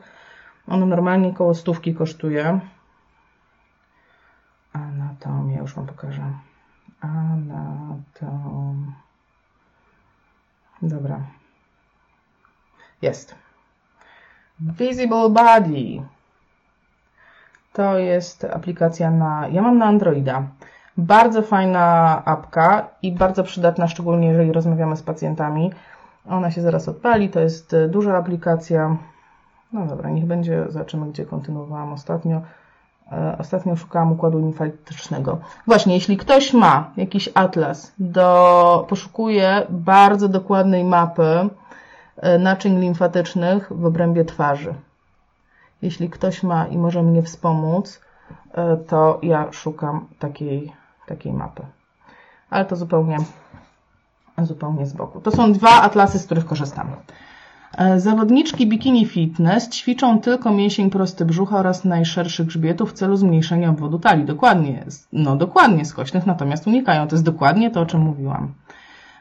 Ono 0.68 0.86
normalnie 0.86 1.34
koło 1.34 1.54
stówki 1.54 1.96
kosztuje. 1.96 2.60
Anatomię 4.74 5.58
już 5.58 5.74
Wam 5.74 5.86
pokażę. 5.86 6.34
Anatom. 7.02 8.94
Dobra. 10.82 11.20
Jest. 13.02 13.36
Visible 14.60 15.30
Body. 15.30 16.04
To 17.78 17.98
jest 17.98 18.44
aplikacja 18.46 19.12
na. 19.12 19.48
Ja 19.48 19.62
mam 19.62 19.78
na 19.78 19.86
Androida. 19.86 20.44
Bardzo 20.98 21.42
fajna 21.42 22.22
apka 22.26 22.88
i 23.02 23.12
bardzo 23.12 23.44
przydatna, 23.44 23.88
szczególnie 23.88 24.28
jeżeli 24.28 24.52
rozmawiamy 24.52 24.98
z 24.98 25.04
pacjentami. 25.04 25.72
Ona 26.30 26.52
się 26.52 26.62
zaraz 26.62 26.90
odpali, 26.90 27.30
to 27.30 27.40
jest 27.40 27.74
e, 27.74 27.88
duża 27.88 28.18
aplikacja. 28.18 28.98
No 29.74 29.86
dobra, 29.86 30.10
niech 30.10 30.26
będzie, 30.26 30.66
zobaczymy 30.70 31.06
gdzie 31.06 31.26
kontynuowałam 31.26 31.94
ostatnio. 31.94 32.42
E, 33.12 33.36
ostatnio 33.40 33.76
szukałam 33.76 34.12
układu 34.12 34.40
limfatycznego. 34.40 35.38
Właśnie, 35.68 35.94
jeśli 35.94 36.18
ktoś 36.18 36.54
ma 36.54 36.92
jakiś 36.98 37.30
atlas, 37.34 37.94
do, 38.00 38.86
poszukuje 38.90 39.62
bardzo 39.70 40.28
dokładnej 40.28 40.84
mapy 40.84 41.50
e, 42.18 42.40
naczyń 42.40 42.80
limfatycznych 42.80 43.74
w 43.74 43.86
obrębie 43.86 44.26
twarzy. 44.26 44.74
Jeśli 45.82 46.10
ktoś 46.10 46.44
ma 46.44 46.68
i 46.68 46.78
może 46.78 47.04
mnie 47.04 47.24
wspomóc, 47.24 48.02
to 48.88 49.20
ja 49.24 49.52
szukam 49.52 50.08
takiej 50.20 50.74
takiej 51.08 51.34
mapy. 51.34 51.64
Ale 52.50 52.66
to 52.66 52.76
zupełnie, 52.76 53.18
zupełnie 54.44 54.86
z 54.86 54.94
boku. 54.94 55.22
To 55.22 55.32
są 55.32 55.54
dwa 55.54 55.82
atlasy, 55.82 56.20
z 56.20 56.26
których 56.26 56.46
korzystam. 56.46 56.88
E, 57.78 58.00
zawodniczki 58.00 58.68
bikini 58.68 59.06
fitness 59.06 59.70
ćwiczą 59.70 60.20
tylko 60.20 60.52
mięsień 60.52 60.90
prosty 60.90 61.26
brzucha 61.26 61.58
oraz 61.58 61.86
najszerszy 61.86 62.46
grzbietu 62.46 62.86
w 62.86 62.94
celu 62.94 63.18
zmniejszenia 63.18 63.70
obwodu 63.70 64.00
talii. 64.00 64.26
Dokładnie, 64.26 64.86
no 65.14 65.36
dokładnie 65.36 65.86
skośnych, 65.86 66.26
natomiast 66.26 66.68
unikają. 66.68 67.08
To 67.08 67.16
jest 67.16 67.26
dokładnie 67.26 67.72
to, 67.72 67.82
o 67.82 67.86
czym 67.86 68.02
mówiłam. 68.02 68.54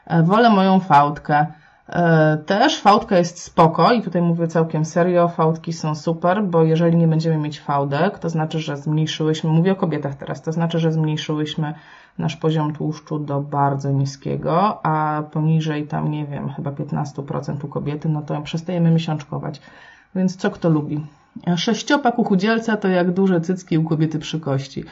E, 0.05 0.23
wolę 0.23 0.49
moją 0.49 0.79
fałdkę. 0.79 1.45
E, 1.89 2.37
też 2.45 2.81
fałdka 2.81 3.17
jest 3.17 3.43
spoko 3.43 3.91
i 3.91 4.01
tutaj 4.01 4.21
mówię 4.21 4.47
całkiem 4.47 4.85
serio, 4.85 5.27
fałdki 5.27 5.73
są 5.73 5.95
super, 5.95 6.43
bo 6.43 6.63
jeżeli 6.63 6.97
nie 6.97 7.07
będziemy 7.07 7.37
mieć 7.37 7.59
fałdek, 7.59 8.19
to 8.19 8.29
znaczy, 8.29 8.59
że 8.59 8.77
zmniejszyłyśmy, 8.77 9.49
mówię 9.49 9.71
o 9.71 9.75
kobietach 9.75 10.15
teraz, 10.15 10.41
to 10.41 10.51
znaczy, 10.51 10.79
że 10.79 10.91
zmniejszyłyśmy 10.91 11.73
nasz 12.17 12.35
poziom 12.35 12.73
tłuszczu 12.73 13.19
do 13.19 13.41
bardzo 13.41 13.91
niskiego, 13.91 14.85
a 14.85 15.23
poniżej 15.31 15.87
tam, 15.87 16.11
nie 16.11 16.25
wiem, 16.25 16.49
chyba 16.49 16.71
15% 16.71 17.65
u 17.65 17.67
kobiety, 17.67 18.09
no 18.09 18.21
to 18.21 18.41
przestajemy 18.41 18.91
miesiączkować. 18.91 19.61
Więc 20.15 20.35
co 20.35 20.51
kto 20.51 20.69
lubi? 20.69 21.05
Sześciopak 21.55 22.19
u 22.19 22.23
chudzielca 22.23 22.77
to 22.77 22.87
jak 22.87 23.11
duże 23.11 23.41
cycki 23.41 23.77
u 23.77 23.83
kobiety 23.83 24.19
przy 24.19 24.39
kości. 24.39 24.83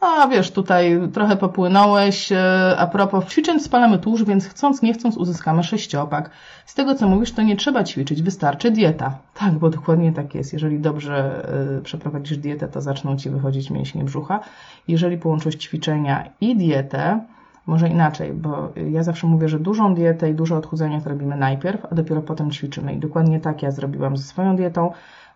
A 0.00 0.28
wiesz, 0.28 0.50
tutaj 0.50 1.00
trochę 1.12 1.36
popłynąłeś. 1.36 2.32
E, 2.32 2.76
a 2.78 2.86
propos, 2.86 3.26
ćwiczeń 3.26 3.60
spalamy 3.60 3.98
tłuszcz, 3.98 4.24
więc 4.24 4.46
chcąc, 4.46 4.82
nie 4.82 4.92
chcąc 4.92 5.16
uzyskamy 5.16 5.62
sześciopak. 5.64 6.30
Z 6.66 6.74
tego, 6.74 6.94
co 6.94 7.08
mówisz, 7.08 7.32
to 7.32 7.42
nie 7.42 7.56
trzeba 7.56 7.84
ćwiczyć, 7.84 8.22
wystarczy 8.22 8.70
dieta. 8.70 9.18
Tak, 9.34 9.52
bo 9.52 9.70
dokładnie 9.70 10.12
tak 10.12 10.34
jest. 10.34 10.52
Jeżeli 10.52 10.80
dobrze 10.80 11.44
e, 11.78 11.80
przeprowadzisz 11.82 12.38
dietę, 12.38 12.68
to 12.68 12.80
zaczną 12.80 13.16
Ci 13.16 13.30
wychodzić 13.30 13.70
mięśnie 13.70 14.04
brzucha. 14.04 14.40
Jeżeli 14.88 15.18
połączysz 15.18 15.56
ćwiczenia 15.56 16.24
i 16.40 16.56
dietę, 16.56 17.20
może 17.66 17.88
inaczej, 17.88 18.32
bo 18.32 18.72
ja 18.90 19.02
zawsze 19.02 19.26
mówię, 19.26 19.48
że 19.48 19.58
dużą 19.58 19.94
dietę 19.94 20.30
i 20.30 20.34
duże 20.34 20.56
odchudzanie 20.56 21.00
to 21.00 21.10
robimy 21.10 21.36
najpierw, 21.36 21.86
a 21.90 21.94
dopiero 21.94 22.22
potem 22.22 22.50
ćwiczymy. 22.50 22.94
I 22.94 22.98
dokładnie 22.98 23.40
tak 23.40 23.62
ja 23.62 23.70
zrobiłam 23.70 24.16
ze 24.16 24.22
swoją 24.22 24.56
dietą. 24.56 24.92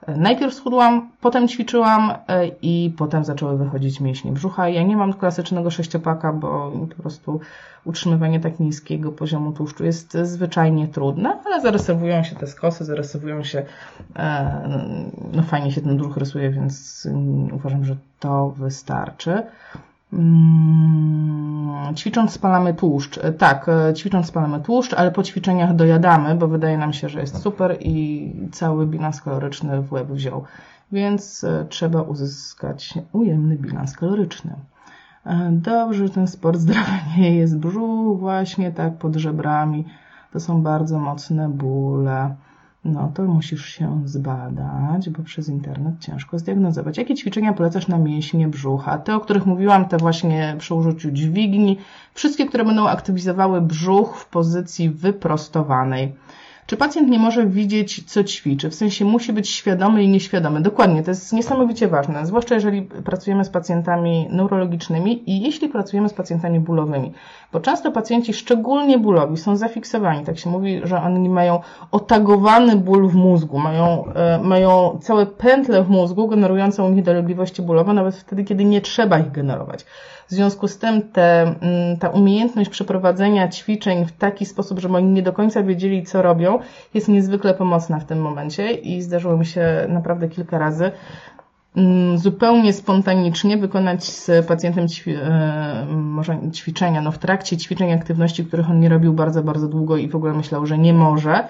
Najpierw 0.08 0.54
schudłam, 0.54 1.10
potem 1.20 1.48
ćwiczyłam 1.48 2.12
e, 2.28 2.46
i 2.62 2.94
potem 2.98 3.24
zaczęły 3.24 3.58
wychodzić 3.58 4.00
mięśnie 4.00 4.32
brzucha. 4.32 4.68
Ja 4.68 4.82
nie 4.82 4.96
mam 4.96 5.12
klasycznego 5.12 5.70
sześciopaka, 5.70 6.32
bo 6.32 6.72
po 6.96 7.02
prostu 7.02 7.40
utrzymywanie 7.84 8.40
tak 8.40 8.60
niskiego 8.60 9.12
poziomu 9.12 9.52
tłuszczu 9.52 9.84
jest 9.84 10.12
zwyczajnie 10.22 10.88
trudne, 10.88 11.38
ale 11.46 11.60
zarysowują 11.60 12.22
się 12.22 12.36
te 12.36 12.46
skosy, 12.46 12.84
zarysowują 12.84 13.44
się, 13.44 13.62
e, 14.16 14.68
no 15.32 15.42
fajnie 15.42 15.72
się 15.72 15.80
ten 15.80 15.96
brzuch 15.96 16.16
rysuje, 16.16 16.50
więc 16.50 17.08
uważam, 17.52 17.84
że 17.84 17.96
to 18.20 18.50
wystarczy. 18.50 19.42
Mm, 20.12 21.94
ćwicząc 21.94 22.32
spalamy 22.32 22.74
tłuszcz. 22.74 23.18
E, 23.18 23.32
tak, 23.32 23.68
e, 23.68 23.94
ćwicząc 23.94 24.26
spalamy 24.26 24.60
tłuszcz, 24.60 24.94
ale 24.94 25.10
po 25.10 25.22
ćwiczeniach 25.22 25.76
dojadamy, 25.76 26.34
bo 26.34 26.48
wydaje 26.48 26.78
nam 26.78 26.92
się, 26.92 27.08
że 27.08 27.20
jest 27.20 27.42
super 27.42 27.76
i 27.80 28.32
cały 28.52 28.86
bilans 28.86 29.22
kaloryczny 29.22 29.82
w 29.82 29.92
łeb 29.92 30.08
wziął. 30.08 30.44
Więc 30.92 31.44
e, 31.44 31.66
trzeba 31.68 32.02
uzyskać 32.02 32.94
ujemny 33.12 33.56
bilans 33.56 33.96
kaloryczny. 33.96 34.54
Dobrze, 35.50 36.08
ten 36.08 36.26
sport 36.26 36.58
zdrowy 36.64 36.90
nie 37.18 37.36
jest. 37.36 37.58
Brzuch 37.58 38.20
właśnie 38.20 38.72
tak 38.72 38.94
pod 38.94 39.16
żebrami. 39.16 39.84
To 40.32 40.40
są 40.40 40.62
bardzo 40.62 40.98
mocne 40.98 41.48
bóle 41.48 42.34
no 42.84 43.12
to 43.14 43.22
musisz 43.22 43.66
się 43.66 44.02
zbadać, 44.04 45.10
bo 45.10 45.22
przez 45.22 45.48
internet 45.48 45.94
ciężko 46.00 46.38
zdiagnozować. 46.38 46.98
Jakie 46.98 47.14
ćwiczenia 47.14 47.52
polecasz 47.52 47.88
na 47.88 47.98
mięśnie 47.98 48.48
brzucha? 48.48 48.98
Te, 48.98 49.16
o 49.16 49.20
których 49.20 49.46
mówiłam, 49.46 49.88
te 49.88 49.96
właśnie 49.96 50.56
przy 50.58 50.74
użyciu 50.74 51.10
dźwigni, 51.10 51.78
wszystkie, 52.14 52.46
które 52.46 52.64
będą 52.64 52.88
aktywizowały 52.88 53.60
brzuch 53.60 54.16
w 54.16 54.28
pozycji 54.28 54.90
wyprostowanej. 54.90 56.14
Czy 56.72 56.76
pacjent 56.76 57.08
nie 57.08 57.18
może 57.18 57.46
widzieć, 57.46 58.04
co 58.12 58.24
ćwiczy? 58.24 58.70
W 58.70 58.74
sensie 58.74 59.04
musi 59.04 59.32
być 59.32 59.50
świadomy 59.50 60.02
i 60.02 60.08
nieświadomy. 60.08 60.60
Dokładnie, 60.60 61.02
to 61.02 61.10
jest 61.10 61.32
niesamowicie 61.32 61.88
ważne, 61.88 62.26
zwłaszcza 62.26 62.54
jeżeli 62.54 62.82
pracujemy 62.82 63.44
z 63.44 63.48
pacjentami 63.48 64.28
neurologicznymi 64.30 65.30
i 65.30 65.42
jeśli 65.42 65.68
pracujemy 65.68 66.08
z 66.08 66.14
pacjentami 66.14 66.60
bólowymi. 66.60 67.12
Bo 67.52 67.60
często 67.60 67.92
pacjenci, 67.92 68.34
szczególnie 68.34 68.98
bólowi, 68.98 69.36
są 69.36 69.56
zafiksowani. 69.56 70.24
Tak 70.24 70.38
się 70.38 70.50
mówi, 70.50 70.80
że 70.84 71.02
oni 71.02 71.28
mają 71.28 71.60
otagowany 71.90 72.76
ból 72.76 73.08
w 73.08 73.14
mózgu, 73.14 73.58
mają, 73.58 74.04
e, 74.14 74.38
mają 74.42 74.98
całe 75.02 75.26
pętle 75.26 75.82
w 75.82 75.90
mózgu 75.90 76.28
generujące 76.28 76.82
u 76.82 76.88
nich 76.88 77.04
dolegliwości 77.04 77.62
bólowe, 77.62 77.92
nawet 77.92 78.16
wtedy, 78.16 78.44
kiedy 78.44 78.64
nie 78.64 78.80
trzeba 78.80 79.18
ich 79.18 79.32
generować. 79.32 79.84
W 80.28 80.30
związku 80.30 80.68
z 80.68 80.78
tym 80.78 81.02
te, 81.02 81.42
mm, 81.42 81.96
ta 81.98 82.08
umiejętność 82.08 82.70
przeprowadzenia 82.70 83.48
ćwiczeń 83.48 84.04
w 84.04 84.12
taki 84.12 84.46
sposób, 84.46 84.78
żeby 84.78 84.96
oni 84.96 85.12
nie 85.12 85.22
do 85.22 85.32
końca 85.32 85.62
wiedzieli, 85.62 86.02
co 86.02 86.22
robią, 86.22 86.58
jest 86.94 87.08
niezwykle 87.08 87.54
pomocna 87.54 87.98
w 87.98 88.04
tym 88.04 88.20
momencie 88.20 88.72
i 88.72 89.02
zdarzyło 89.02 89.36
mi 89.36 89.46
się 89.46 89.86
naprawdę 89.88 90.28
kilka 90.28 90.58
razy 90.58 90.90
mm, 91.76 92.18
zupełnie 92.18 92.72
spontanicznie 92.72 93.56
wykonać 93.56 94.04
z 94.04 94.46
pacjentem 94.46 94.88
ćwi 94.88 95.14
e, 95.14 95.86
może 95.90 96.38
ćwiczenia, 96.52 97.00
no 97.02 97.12
w 97.12 97.18
trakcie 97.18 97.56
ćwiczeń 97.56 97.92
aktywności, 97.92 98.44
których 98.44 98.70
on 98.70 98.80
nie 98.80 98.88
robił 98.88 99.12
bardzo, 99.12 99.42
bardzo 99.42 99.68
długo 99.68 99.96
i 99.96 100.08
w 100.08 100.16
ogóle 100.16 100.32
myślał, 100.32 100.66
że 100.66 100.78
nie 100.78 100.94
może. 100.94 101.48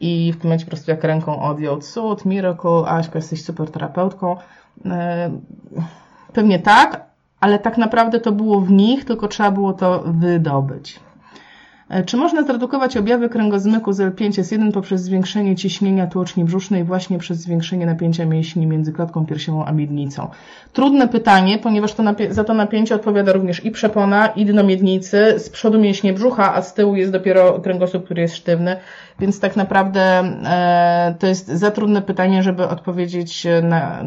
I 0.00 0.32
w 0.32 0.36
tym 0.36 0.44
momencie 0.44 0.64
po 0.64 0.70
prostu 0.70 0.90
jak 0.90 1.04
ręką 1.04 1.42
odjął, 1.42 1.80
cud, 1.80 2.24
miracle, 2.24 2.82
Aśka, 2.86 3.18
jesteś 3.18 3.44
super 3.44 3.70
terapeutką. 3.70 4.36
E, 4.86 5.30
pewnie 6.32 6.58
tak, 6.58 7.13
ale 7.44 7.58
tak 7.58 7.78
naprawdę 7.78 8.20
to 8.20 8.32
było 8.32 8.60
w 8.60 8.70
nich, 8.70 9.04
tylko 9.04 9.28
trzeba 9.28 9.50
było 9.50 9.72
to 9.72 10.04
wydobyć. 10.06 11.00
E, 11.88 12.04
czy 12.04 12.16
można 12.16 12.42
zredukować 12.42 12.96
objawy 12.96 13.28
kręgozmyku 13.28 13.92
z 13.92 13.98
L5S1 14.00 14.72
poprzez 14.72 15.02
zwiększenie 15.02 15.56
ciśnienia 15.56 16.06
tłoczni 16.06 16.44
brzusznej 16.44 16.84
właśnie 16.84 17.18
przez 17.18 17.38
zwiększenie 17.38 17.86
napięcia 17.86 18.26
mięśni 18.26 18.66
między 18.66 18.92
klatką 18.92 19.26
piersiową 19.26 19.64
a 19.64 19.72
miednicą? 19.72 20.28
Trudne 20.72 21.08
pytanie, 21.08 21.58
ponieważ 21.58 21.94
to 21.94 22.02
za 22.30 22.44
to 22.44 22.54
napięcie 22.54 22.94
odpowiada 22.94 23.32
również 23.32 23.64
i 23.64 23.70
przepona, 23.70 24.26
i 24.26 24.46
dno 24.46 24.64
miednicy, 24.64 25.34
z 25.38 25.50
przodu 25.50 25.80
mięśnie 25.80 26.12
brzucha, 26.12 26.54
a 26.54 26.62
z 26.62 26.74
tyłu 26.74 26.96
jest 26.96 27.12
dopiero 27.12 27.60
kręgosłup, 27.60 28.04
który 28.04 28.22
jest 28.22 28.36
sztywny, 28.36 28.76
więc 29.20 29.40
tak 29.40 29.56
naprawdę 29.56 30.00
e, 30.00 31.14
to 31.18 31.26
jest 31.26 31.46
za 31.46 31.70
trudne 31.70 32.02
pytanie, 32.02 32.42
żeby 32.42 32.68
odpowiedzieć 32.68 33.46
na, 33.62 34.04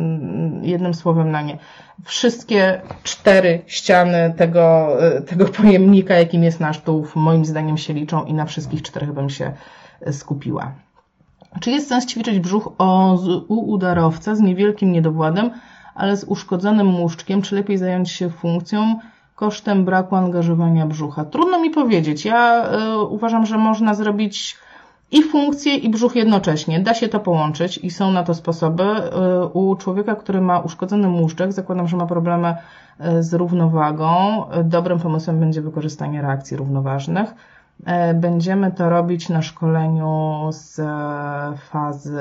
jednym 0.62 0.94
słowem 0.94 1.32
na 1.32 1.42
nie 1.42 1.58
wszystkie 2.04 2.82
cztery 3.04 3.62
ściany 3.68 4.34
tego, 4.38 4.98
tego 5.28 5.46
pojemnika, 5.62 6.14
jakim 6.16 6.44
jest 6.44 6.60
nasz 6.60 6.82
tułów, 6.82 7.16
moim 7.16 7.46
zdaniem 7.46 7.78
się 7.78 7.94
liczą 7.94 8.26
i 8.26 8.34
na 8.34 8.46
wszystkich 8.46 8.82
czterech 8.82 9.14
bym 9.14 9.30
się 9.30 9.52
skupiła. 10.12 10.72
Czy 11.60 11.72
jest 11.72 11.88
sens 11.88 12.06
ćwiczyć 12.06 12.40
brzuch 12.40 12.70
o, 12.78 13.18
u 13.48 13.72
udarowca 13.72 14.36
z 14.36 14.40
niewielkim 14.40 14.92
niedowładem, 14.92 15.52
ale 15.96 16.18
z 16.18 16.24
uszkodzonym 16.24 16.88
muszczkiem, 16.88 17.42
czy 17.42 17.56
lepiej 17.56 17.78
zająć 17.78 18.12
się 18.12 18.30
funkcją 18.30 19.00
kosztem 19.36 19.86
braku 19.86 20.16
angażowania 20.16 20.86
brzucha? 20.86 21.26
Trudno 21.26 21.60
mi 21.60 21.70
powiedzieć. 21.70 22.26
Ja 22.26 22.70
y, 22.74 22.98
uważam, 23.00 23.46
że 23.46 23.58
można 23.58 23.94
zrobić 23.94 24.58
i 25.12 25.24
funkcję, 25.24 25.76
i 25.76 25.90
brzuch 25.90 26.16
jednocześnie. 26.16 26.80
Da 26.80 26.94
się 26.94 27.08
to 27.08 27.20
połączyć 27.20 27.78
i 27.78 27.92
są 27.92 28.12
na 28.12 28.24
to 28.24 28.34
sposoby. 28.34 28.84
Y, 28.84 29.46
u 29.46 29.76
człowieka, 29.76 30.16
który 30.16 30.42
ma 30.42 30.60
uszkodzony 30.60 31.08
muszczek, 31.08 31.54
zakładam, 31.54 31.88
że 31.88 31.98
ma 31.98 32.06
problemy 32.06 32.56
y, 33.18 33.24
z 33.24 33.34
równowagą, 33.34 34.44
dobrym 34.64 35.00
pomysłem 35.00 35.40
będzie 35.40 35.62
wykorzystanie 35.62 36.22
reakcji 36.22 36.58
równoważnych. 36.58 37.34
E, 37.86 38.14
będziemy 38.14 38.72
to 38.72 38.90
robić 38.90 39.30
na 39.30 39.42
szkoleniu 39.42 40.50
z 40.52 40.82
fazy, 41.60 42.20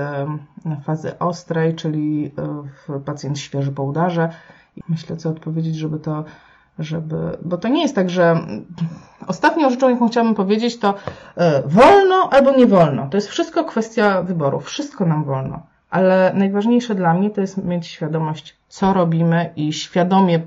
fazy 0.84 1.18
ostrej, 1.18 1.74
czyli 1.74 2.34
pacjent 3.04 3.38
świeży 3.38 3.72
po 3.72 3.82
udarze. 3.82 4.28
Myślę, 4.88 5.16
co 5.16 5.30
odpowiedzieć, 5.30 5.76
żeby 5.76 5.98
to 5.98 6.24
żeby, 6.78 7.16
bo 7.42 7.56
to 7.56 7.68
nie 7.68 7.82
jest 7.82 7.94
tak, 7.94 8.10
że 8.10 8.36
ostatnią 9.26 9.70
rzeczą, 9.70 9.88
jaką 9.88 10.08
chciałabym 10.08 10.34
powiedzieć, 10.34 10.78
to 10.78 10.94
e, 11.36 11.62
wolno 11.66 12.28
albo 12.32 12.56
nie 12.56 12.66
wolno. 12.66 13.06
To 13.10 13.16
jest 13.16 13.28
wszystko 13.28 13.64
kwestia 13.64 14.22
wyboru. 14.22 14.60
Wszystko 14.60 15.06
nam 15.06 15.24
wolno. 15.24 15.62
Ale 15.90 16.32
najważniejsze 16.34 16.94
dla 16.94 17.14
mnie 17.14 17.30
to 17.30 17.40
jest 17.40 17.64
mieć 17.64 17.86
świadomość, 17.86 18.56
co 18.68 18.92
robimy 18.92 19.50
i 19.56 19.72
świadomie 19.72 20.40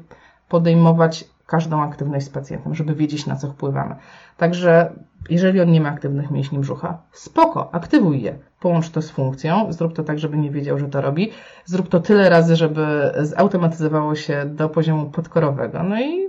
podejmować 0.50 1.26
każdą 1.46 1.82
aktywność 1.82 2.26
z 2.26 2.30
pacjentem, 2.30 2.76
żeby 2.76 2.96
wiedzieć, 2.96 3.26
na 3.26 3.36
co 3.36 3.48
wpływamy. 3.48 3.96
Także 4.38 4.92
jeżeli 5.30 5.62
on 5.62 5.72
nie 5.72 5.82
ma 5.82 5.90
aktywnych 5.90 6.32
mięśni 6.32 6.60
brzucha, 6.60 6.98
spoko, 7.12 7.70
aktywuj 7.76 8.22
je. 8.22 8.36
Połącz 8.60 8.90
to 8.90 9.02
z 9.02 9.10
funkcją, 9.10 9.74
zrób 9.74 9.94
to 9.94 10.04
tak, 10.04 10.20
żeby 10.20 10.38
nie 10.38 10.52
wiedział, 10.52 10.80
że 10.80 10.88
to 10.88 11.02
robi. 11.02 11.32
Zrób 11.66 11.90
to 11.90 12.00
tyle 12.00 12.30
razy, 12.30 12.56
żeby 12.56 13.12
zautomatyzowało 13.22 14.16
się 14.16 14.46
do 14.46 14.70
poziomu 14.70 15.10
podkorowego. 15.10 15.84
No 15.84 16.02
i 16.02 16.28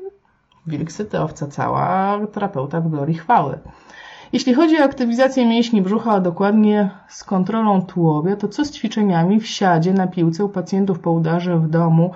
wilk 0.67 0.93
syty, 0.93 1.21
owca 1.21 1.47
cała, 1.47 2.19
terapeuta 2.33 2.81
w 2.81 2.89
glorii 2.89 3.15
chwały. 3.15 3.59
Jeśli 4.33 4.55
chodzi 4.55 4.81
o 4.81 4.85
aktywizację 4.85 5.47
mięśni 5.47 5.83
brzucha, 5.83 6.13
a 6.13 6.21
dokładnie 6.21 6.91
z 7.09 7.25
kontrolą 7.25 7.83
tułowia, 7.83 8.37
to 8.37 8.49
co 8.49 8.65
z 8.65 8.71
ćwiczeniami 8.71 9.41
w 9.41 9.47
siadzie 9.47 9.93
na 9.93 10.07
piłce 10.07 10.45
u 10.45 10.49
pacjentów 10.49 10.99
po 10.99 11.11
udarze 11.11 11.59
w 11.59 11.69
domu 11.69 12.11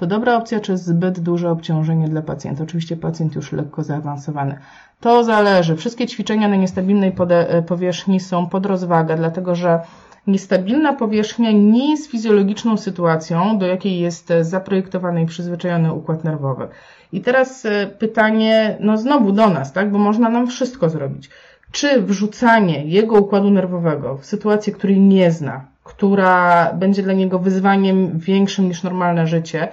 to 0.00 0.06
dobra 0.06 0.36
opcja, 0.36 0.60
czy 0.60 0.76
zbyt 0.76 1.20
duże 1.20 1.50
obciążenie 1.50 2.08
dla 2.08 2.22
pacjenta. 2.22 2.64
Oczywiście 2.64 2.96
pacjent 2.96 3.34
już 3.34 3.52
lekko 3.52 3.82
zaawansowany. 3.82 4.58
To 5.00 5.24
zależy. 5.24 5.76
Wszystkie 5.76 6.06
ćwiczenia 6.06 6.48
na 6.48 6.56
niestabilnej 6.56 7.12
e, 7.28 7.62
powierzchni 7.62 8.20
są 8.20 8.46
pod 8.46 8.66
rozwagę, 8.66 9.16
dlatego 9.16 9.54
że 9.54 9.80
niestabilna 10.26 10.92
powierzchnia 10.92 11.52
nie 11.52 11.90
jest 11.90 12.10
fizjologiczną 12.10 12.76
sytuacją, 12.76 13.58
do 13.58 13.66
jakiej 13.66 14.00
jest 14.00 14.32
zaprojektowany 14.40 15.22
i 15.22 15.26
przyzwyczajony 15.26 15.92
układ 15.92 16.24
nerwowy. 16.24 16.68
I 17.12 17.20
teraz 17.20 17.66
e, 17.66 17.86
pytanie, 17.86 18.76
no 18.80 18.96
znowu 18.96 19.32
do 19.32 19.48
nas, 19.48 19.72
tak, 19.72 19.90
bo 19.90 19.98
można 19.98 20.28
nam 20.28 20.46
wszystko 20.46 20.88
zrobić. 20.88 21.30
Czy 21.72 22.02
wrzucanie 22.02 22.84
jego 22.84 23.16
układu 23.16 23.50
nerwowego 23.50 24.16
w 24.16 24.26
sytuację, 24.26 24.72
której 24.72 25.00
nie 25.00 25.30
zna, 25.30 25.64
która 25.84 26.72
będzie 26.74 27.02
dla 27.02 27.12
niego 27.12 27.38
wyzwaniem 27.38 28.18
większym 28.18 28.68
niż 28.68 28.82
normalne 28.82 29.26
życie, 29.26 29.62
e, 29.62 29.70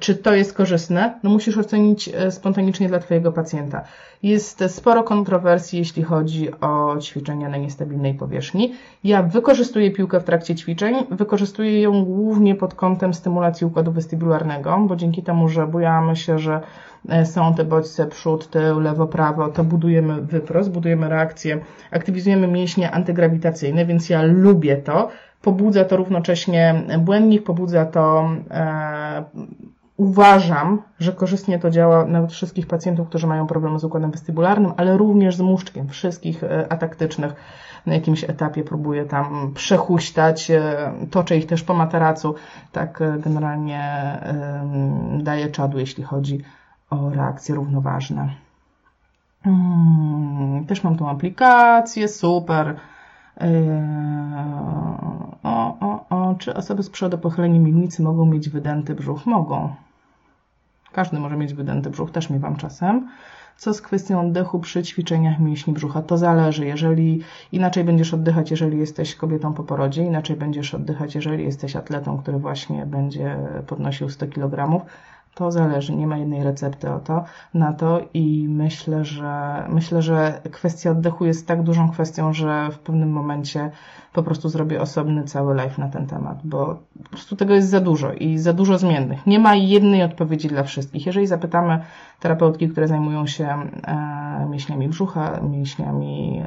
czy 0.00 0.14
to 0.14 0.34
jest 0.34 0.52
korzystne? 0.52 1.18
No 1.22 1.30
musisz 1.30 1.58
ocenić 1.58 2.08
e, 2.08 2.30
spontanicznie 2.30 2.88
dla 2.88 2.98
Twojego 2.98 3.32
pacjenta. 3.32 3.84
Jest 4.22 4.64
sporo 4.68 5.02
kontrowersji, 5.02 5.78
jeśli 5.78 6.02
chodzi 6.02 6.60
o 6.60 6.96
ćwiczenia 7.00 7.48
na 7.48 7.56
niestabilnej 7.56 8.14
powierzchni. 8.14 8.74
Ja 9.04 9.22
wykorzystuję 9.22 9.90
piłkę 9.90 10.20
w 10.20 10.24
trakcie 10.24 10.54
ćwiczeń, 10.54 10.94
wykorzystuję 11.10 11.82
ją 11.82 12.04
głównie 12.04 12.54
pod 12.54 12.74
kątem 12.74 13.14
stymulacji 13.14 13.66
układu 13.66 13.92
westybularnego, 13.92 14.78
bo 14.88 14.96
dzięki 14.96 15.22
temu, 15.22 15.48
że 15.48 15.66
bujamy 15.66 16.16
się, 16.16 16.38
że 16.38 16.60
e, 17.08 17.26
są 17.26 17.54
te 17.54 17.64
bodźce 17.64 18.06
przód, 18.06 18.50
tył, 18.50 18.80
lewo, 18.80 19.06
prawo, 19.06 19.48
to 19.48 19.64
budujemy 19.64 20.22
wyprost, 20.22 20.70
budujemy 20.70 21.08
reakcję, 21.08 21.60
aktywizujemy 21.90 22.48
mięśnie 22.48 22.90
antygrawitacyjne, 22.90 23.86
więc 23.86 24.10
ja 24.10 24.22
lubię 24.22 24.76
to 24.76 25.08
pobudza 25.44 25.84
to 25.84 25.96
równocześnie 25.96 26.82
błędnik, 26.98 27.44
pobudza 27.44 27.86
to, 27.86 28.30
e, 28.50 29.24
uważam, 29.96 30.82
że 30.98 31.12
korzystnie 31.12 31.58
to 31.58 31.70
działa 31.70 32.04
na 32.04 32.26
wszystkich 32.26 32.66
pacjentów, 32.66 33.08
którzy 33.08 33.26
mają 33.26 33.46
problemy 33.46 33.78
z 33.78 33.84
układem 33.84 34.10
westybularnym, 34.10 34.72
ale 34.76 34.96
również 34.96 35.36
z 35.36 35.40
muszczkiem, 35.40 35.88
wszystkich 35.88 36.44
e, 36.44 36.72
ataktycznych 36.72 37.34
na 37.86 37.94
jakimś 37.94 38.24
etapie 38.24 38.64
próbuję 38.64 39.04
tam 39.04 39.52
przechuśtać, 39.54 40.50
e, 40.50 40.92
toczę 41.10 41.36
ich 41.36 41.46
też 41.46 41.62
po 41.62 41.74
materacu, 41.74 42.34
tak 42.72 43.02
e, 43.02 43.18
generalnie 43.18 43.84
daję 45.18 45.48
czadu, 45.48 45.78
jeśli 45.78 46.04
chodzi 46.04 46.40
o 46.90 47.10
reakcje 47.10 47.54
równoważne. 47.54 48.34
Hmm, 49.44 50.64
też 50.66 50.84
mam 50.84 50.96
tą 50.96 51.10
aplikację, 51.10 52.08
super. 52.08 52.76
O, 55.42 55.76
o, 55.80 56.06
o, 56.10 56.34
czy 56.38 56.54
osoby 56.54 56.82
z 56.82 56.90
przodopochylenia 56.90 57.60
miednicy 57.60 58.02
mogą 58.02 58.26
mieć 58.26 58.48
wydęty 58.48 58.94
brzuch? 58.94 59.26
Mogą. 59.26 59.74
Każdy 60.92 61.18
może 61.18 61.36
mieć 61.36 61.54
wydęty 61.54 61.90
brzuch, 61.90 62.10
też 62.10 62.30
miewam 62.30 62.56
czasem. 62.56 63.08
Co 63.56 63.74
z 63.74 63.82
kwestią 63.82 64.20
oddechu 64.20 64.60
przy 64.60 64.82
ćwiczeniach 64.82 65.40
mięśni 65.40 65.72
brzucha? 65.72 66.02
To 66.02 66.18
zależy. 66.18 66.66
Jeżeli 66.66 67.20
inaczej 67.52 67.84
będziesz 67.84 68.14
oddychać, 68.14 68.50
jeżeli 68.50 68.78
jesteś 68.78 69.14
kobietą 69.14 69.54
po 69.54 69.64
porodzie, 69.64 70.04
inaczej 70.04 70.36
będziesz 70.36 70.74
oddychać, 70.74 71.14
jeżeli 71.14 71.44
jesteś 71.44 71.76
atletą, 71.76 72.18
który 72.18 72.38
właśnie 72.38 72.86
będzie 72.86 73.36
podnosił 73.66 74.08
100 74.08 74.26
kg, 74.26 74.84
to 75.34 75.52
zależy, 75.52 75.94
nie 75.94 76.06
ma 76.06 76.18
jednej 76.18 76.44
recepty 76.44 76.90
o 76.90 77.00
to, 77.00 77.24
na 77.54 77.72
to 77.72 78.00
i 78.14 78.46
myślę, 78.48 79.04
że 79.04 79.64
myślę, 79.68 80.02
że 80.02 80.40
kwestia 80.50 80.90
oddechu 80.90 81.24
jest 81.24 81.46
tak 81.46 81.62
dużą 81.62 81.90
kwestią, 81.90 82.32
że 82.32 82.68
w 82.72 82.78
pewnym 82.78 83.10
momencie 83.12 83.70
po 84.12 84.22
prostu 84.22 84.48
zrobię 84.48 84.80
osobny 84.80 85.24
cały 85.24 85.54
live 85.54 85.78
na 85.78 85.88
ten 85.88 86.06
temat, 86.06 86.38
bo 86.44 86.78
po 87.02 87.08
prostu 87.08 87.36
tego 87.36 87.54
jest 87.54 87.68
za 87.68 87.80
dużo 87.80 88.12
i 88.12 88.38
za 88.38 88.52
dużo 88.52 88.78
zmiennych. 88.78 89.26
Nie 89.26 89.38
ma 89.38 89.54
jednej 89.54 90.02
odpowiedzi 90.02 90.48
dla 90.48 90.62
wszystkich. 90.62 91.06
Jeżeli 91.06 91.26
zapytamy 91.26 91.80
terapeutki, 92.24 92.68
które 92.68 92.88
zajmują 92.88 93.26
się 93.26 93.48
e, 93.48 94.46
mięśniami 94.50 94.88
brzucha, 94.88 95.40
mięśniami 95.40 96.42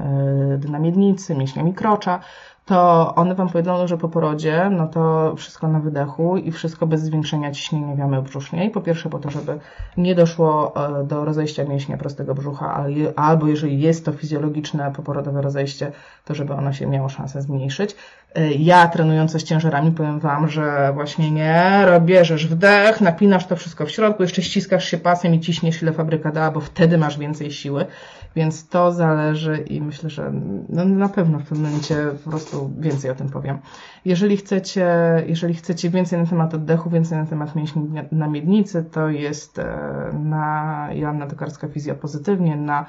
e, 0.54 0.58
dna 0.58 0.80
miednicy, 0.80 1.36
mięśniami 1.36 1.74
krocza, 1.74 2.20
to 2.68 3.16
one 3.16 3.36
Wam 3.36 3.50
powiedzą, 3.50 3.88
że 3.88 3.98
po 3.98 4.10
porodzie, 4.10 4.70
no 4.72 4.88
to 4.88 5.34
wszystko 5.36 5.68
na 5.68 5.80
wydechu 5.80 6.38
i 6.38 6.52
wszystko 6.52 6.88
bez 6.88 7.02
zwiększenia 7.02 7.52
ciśnienia 7.52 7.96
w 7.96 7.98
jamy 7.98 8.22
brzusznej. 8.22 8.70
Po 8.70 8.82
pierwsze 8.82 9.10
po 9.10 9.20
to, 9.20 9.32
żeby 9.32 9.60
nie 9.98 10.16
doszło 10.16 10.74
e, 10.76 11.04
do 11.04 11.26
rozejścia 11.26 11.63
mięśnia 11.63 11.98
prostego 11.98 12.36
brzucha, 12.36 12.86
albo 13.16 13.48
jeżeli 13.48 13.82
jest 13.82 14.06
to 14.06 14.12
fizjologiczne 14.12 14.92
poporodowe 14.92 15.42
rozejście, 15.42 15.92
to 16.26 16.36
żeby 16.36 16.54
ono 16.54 16.74
się 16.74 16.88
miało 16.88 17.10
szansę 17.10 17.42
zmniejszyć. 17.42 17.96
E, 18.38 18.54
ja 18.54 18.88
trenująca 18.88 19.39
z 19.39 19.43
ciężarami 19.43 19.91
powiem 19.91 20.19
Wam, 20.19 20.47
że 20.47 20.91
właśnie 20.93 21.32
nie, 21.32 21.86
bierzesz 22.02 22.47
wdech, 22.47 23.02
napinasz 23.02 23.47
to 23.47 23.56
wszystko 23.56 23.86
w 23.86 23.91
środku, 23.91 24.23
jeszcze 24.23 24.41
ściskasz 24.41 24.86
się 24.86 24.97
pasem 24.97 25.34
i 25.34 25.39
ciśniesz 25.39 25.82
ile 25.82 25.93
fabryka 25.93 26.32
dała, 26.32 26.52
bo 26.52 26.60
wtedy 26.60 26.97
masz 26.97 27.17
więcej 27.19 27.52
siły. 27.52 27.86
Więc 28.36 28.69
to 28.69 28.91
zależy 28.91 29.58
i 29.58 29.82
myślę, 29.82 30.10
że 30.10 30.32
no 30.69 30.86
na 30.86 31.10
pewno 31.10 31.39
w 31.39 31.43
pewnym 31.43 31.65
momencie 31.65 31.95
po 32.23 32.30
prostu 32.30 32.71
więcej 32.80 33.12
o 33.12 33.15
tym 33.15 33.30
powiem. 33.30 33.58
Jeżeli 34.06 34.38
chcecie, 34.38 34.88
jeżeli 35.28 35.54
chcecie 35.54 35.89
więcej 35.89 36.19
na 36.19 36.26
temat 36.26 36.54
oddechu, 36.54 36.89
więcej 36.89 37.17
na 37.17 37.26
temat 37.26 37.56
mięśni 37.56 37.89
na 38.12 38.28
miednicy, 38.28 38.84
to 38.91 39.10
jest 39.10 39.60
e, 39.60 39.65
na 40.23 40.88
Joanna 40.93 41.28
Tokarska 41.28 41.67
Fizja 41.67 41.95
Pozytywnie, 41.95 42.56
na 42.56 42.86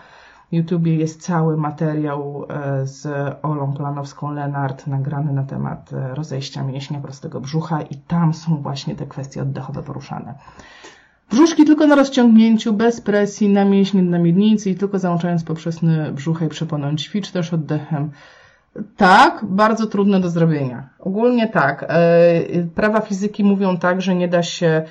YouTubie 0.53 0.97
jest 0.97 1.23
cały 1.23 1.57
materiał 1.57 2.47
e, 2.49 2.87
z 2.87 3.07
Olą 3.43 3.75
Planowską-Lenart 3.75 4.87
nagrany 4.87 5.33
na 5.33 5.45
temat 5.45 5.93
e, 5.93 6.15
rozejścia 6.15 6.63
mięśnia 6.63 7.01
prostego 7.01 7.41
brzucha 7.41 7.83
i 7.83 7.97
tam 7.97 8.35
są 8.35 8.57
właśnie 8.57 8.95
te 8.97 9.07
kwestie 9.07 9.43
oddechowe 9.43 9.83
poruszane. 9.83 10.35
Brzuszki 11.31 11.65
tylko 11.65 11.87
na 11.87 11.95
rozciągnięciu, 11.95 12.73
bez 12.73 13.01
presji, 13.01 13.49
na 13.49 13.65
mięśnie 13.65 14.03
na 14.03 14.19
miednicy 14.19 14.71
i 14.71 14.75
tylko 14.75 14.99
załączając 14.99 15.45
poprzesny 15.45 16.13
brzucha 16.13 16.45
i 16.45 16.49
przeponą. 16.49 16.97
Ćwicz 16.97 17.31
też 17.31 17.55
oddechem. 17.55 18.11
Tak, 18.97 19.45
bardzo 19.45 19.87
trudne 19.87 20.21
do 20.21 20.31
zrobienia. 20.31 20.89
Ogólnie 20.99 21.49
tak. 21.49 21.87
E, 21.89 22.65
prawa 22.75 23.01
fizyki 23.01 23.45
mówią 23.45 23.79
tak, 23.79 24.03
że 24.03 24.15
nie 24.15 24.29
da 24.29 24.43
się, 24.43 24.83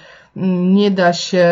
nie 0.76 0.92
da 0.92 1.14
się 1.14 1.48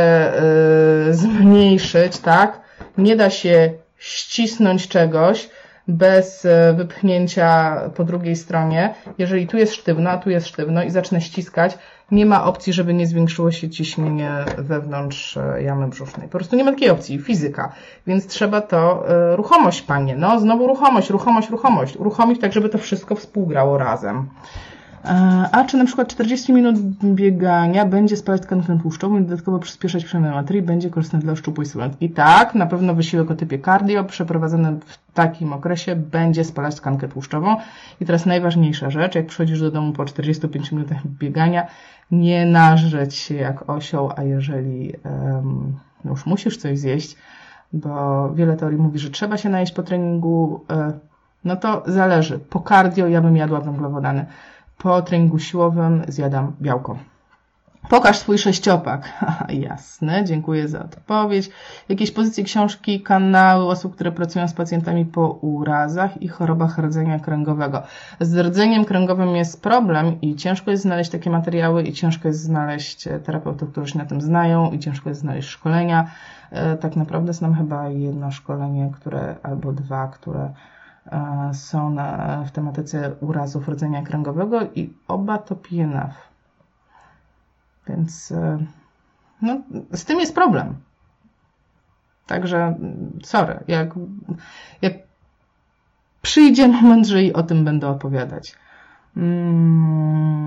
zmniejszyć, 1.11 2.17
tak? 2.17 2.61
Nie 2.97 3.15
da 3.15 3.29
się 3.29 3.84
ścisnąć 4.05 4.87
czegoś, 4.87 5.49
bez 5.87 6.45
e, 6.45 6.73
wypchnięcia 6.73 7.77
po 7.95 8.03
drugiej 8.03 8.35
stronie. 8.35 8.93
Jeżeli 9.17 9.47
tu 9.47 9.57
jest 9.57 9.73
sztywno, 9.73 10.09
a 10.09 10.17
tu 10.17 10.29
jest 10.29 10.47
sztywno 10.47 10.83
i 10.83 10.89
zacznę 10.89 11.21
ściskać, 11.21 11.77
nie 12.11 12.25
ma 12.25 12.45
opcji, 12.45 12.73
żeby 12.73 12.93
nie 12.93 13.07
zwiększyło 13.07 13.51
się 13.51 13.69
ciśnienie 13.69 14.31
wewnątrz 14.57 15.37
e, 15.37 15.63
jamy 15.63 15.87
brzusznej. 15.87 16.27
Po 16.27 16.37
prostu 16.37 16.55
nie 16.55 16.63
ma 16.63 16.71
takiej 16.71 16.89
opcji, 16.89 17.19
fizyka. 17.19 17.71
Więc 18.07 18.27
trzeba 18.27 18.61
to, 18.61 19.09
e, 19.09 19.35
ruchomość 19.35 19.81
panie, 19.81 20.15
no 20.15 20.39
znowu 20.39 20.67
ruchomość, 20.67 21.09
ruchomość, 21.09 21.49
ruchomość. 21.49 21.97
Uruchomić 21.97 22.41
tak, 22.41 22.53
żeby 22.53 22.69
to 22.69 22.77
wszystko 22.77 23.15
współgrało 23.15 23.77
razem. 23.77 24.29
A 25.51 25.63
czy 25.63 25.77
na 25.77 25.85
przykład 25.85 26.07
40 26.07 26.53
minut 26.53 26.79
biegania 27.03 27.85
będzie 27.85 28.17
spalać 28.17 28.41
tkankę 28.41 28.79
tłuszczową 28.81 29.19
i 29.19 29.23
dodatkowo 29.23 29.59
przyspieszać 29.59 30.05
przemianę 30.05 30.35
materii, 30.35 30.61
będzie 30.61 30.89
korzystne 30.89 31.19
dla 31.19 31.35
szczupłej 31.35 31.67
sylwetki? 31.67 32.09
Tak, 32.09 32.55
na 32.55 32.65
pewno 32.65 32.93
wysiłek 32.93 33.31
o 33.31 33.35
typie 33.35 33.59
cardio 33.59 34.03
przeprowadzony 34.03 34.79
w 34.85 35.13
takim 35.13 35.53
okresie 35.53 35.95
będzie 35.95 36.43
spalać 36.43 36.75
tkankę 36.75 37.07
tłuszczową. 37.07 37.55
I 38.01 38.05
teraz 38.05 38.25
najważniejsza 38.25 38.89
rzecz, 38.89 39.15
jak 39.15 39.25
przychodzisz 39.25 39.59
do 39.59 39.71
domu 39.71 39.93
po 39.93 40.05
45 40.05 40.71
minutach 40.71 41.07
biegania, 41.07 41.67
nie 42.11 42.45
nażreć 42.45 43.15
się 43.15 43.35
jak 43.35 43.69
osioł, 43.69 44.11
a 44.15 44.23
jeżeli 44.23 44.93
um, 45.05 45.79
już 46.05 46.25
musisz 46.25 46.57
coś 46.57 46.79
zjeść, 46.79 47.15
bo 47.73 48.29
wiele 48.33 48.57
teorii 48.57 48.79
mówi, 48.79 48.99
że 48.99 49.09
trzeba 49.09 49.37
się 49.37 49.49
najeść 49.49 49.73
po 49.73 49.83
treningu, 49.83 50.65
e, 50.69 50.91
no 51.45 51.55
to 51.55 51.83
zależy. 51.85 52.39
Po 52.39 52.59
cardio 52.59 53.07
ja 53.07 53.21
bym 53.21 53.37
jadła 53.37 53.61
węglowodany 53.61 54.25
po 54.77 55.01
treningu 55.01 55.39
siłowym 55.39 56.03
zjadam 56.07 56.51
białko. 56.61 56.97
Pokaż 57.89 58.17
swój 58.17 58.37
sześciopak. 58.37 59.25
Jasne, 59.67 60.23
dziękuję 60.23 60.67
za 60.67 60.83
odpowiedź. 60.83 61.49
Jakieś 61.89 62.11
pozycje 62.11 62.43
książki, 62.43 63.01
kanały 63.01 63.67
osób, 63.67 63.95
które 63.95 64.11
pracują 64.11 64.47
z 64.47 64.53
pacjentami 64.53 65.05
po 65.05 65.27
urazach 65.27 66.21
i 66.21 66.27
chorobach 66.27 66.77
rdzenia 66.77 67.19
kręgowego. 67.19 67.83
Z 68.19 68.37
rdzeniem 68.37 68.85
kręgowym 68.85 69.35
jest 69.35 69.61
problem 69.61 70.21
i 70.21 70.35
ciężko 70.35 70.71
jest 70.71 70.83
znaleźć 70.83 71.11
takie 71.11 71.29
materiały 71.29 71.83
i 71.83 71.93
ciężko 71.93 72.27
jest 72.27 72.41
znaleźć 72.41 73.03
terapeutów, 73.25 73.71
którzy 73.71 73.93
się 73.93 73.99
na 73.99 74.05
tym 74.05 74.21
znają 74.21 74.71
i 74.71 74.79
ciężko 74.79 75.09
jest 75.09 75.21
znaleźć 75.21 75.49
szkolenia. 75.49 76.07
E, 76.51 76.77
tak 76.77 76.95
naprawdę 76.95 77.33
znam 77.33 77.55
chyba 77.55 77.89
jedno 77.89 78.31
szkolenie, 78.31 78.91
które, 78.95 79.35
albo 79.43 79.73
dwa, 79.73 80.07
które 80.07 80.41
E, 80.41 80.84
są 81.53 81.89
na, 81.89 82.43
w 82.43 82.51
tematyce 82.51 83.15
urazów 83.19 83.67
rdzenia 83.67 84.01
kręgowego 84.01 84.61
i 84.75 84.93
oba 85.07 85.37
to 85.37 85.55
PNF. 85.55 86.13
Więc 87.87 88.31
e, 88.31 88.57
no, 89.41 89.61
z 89.91 90.05
tym 90.05 90.19
jest 90.19 90.35
problem. 90.35 90.75
Także 92.27 92.75
sorry, 93.23 93.59
jak, 93.67 93.89
jak 94.81 94.93
przyjdzie 96.21 96.67
moment, 96.67 97.07
że 97.07 97.23
i 97.23 97.33
o 97.33 97.43
tym 97.43 97.65
będę 97.65 97.87
opowiadać. 97.87 98.55
Hmm, 99.15 100.45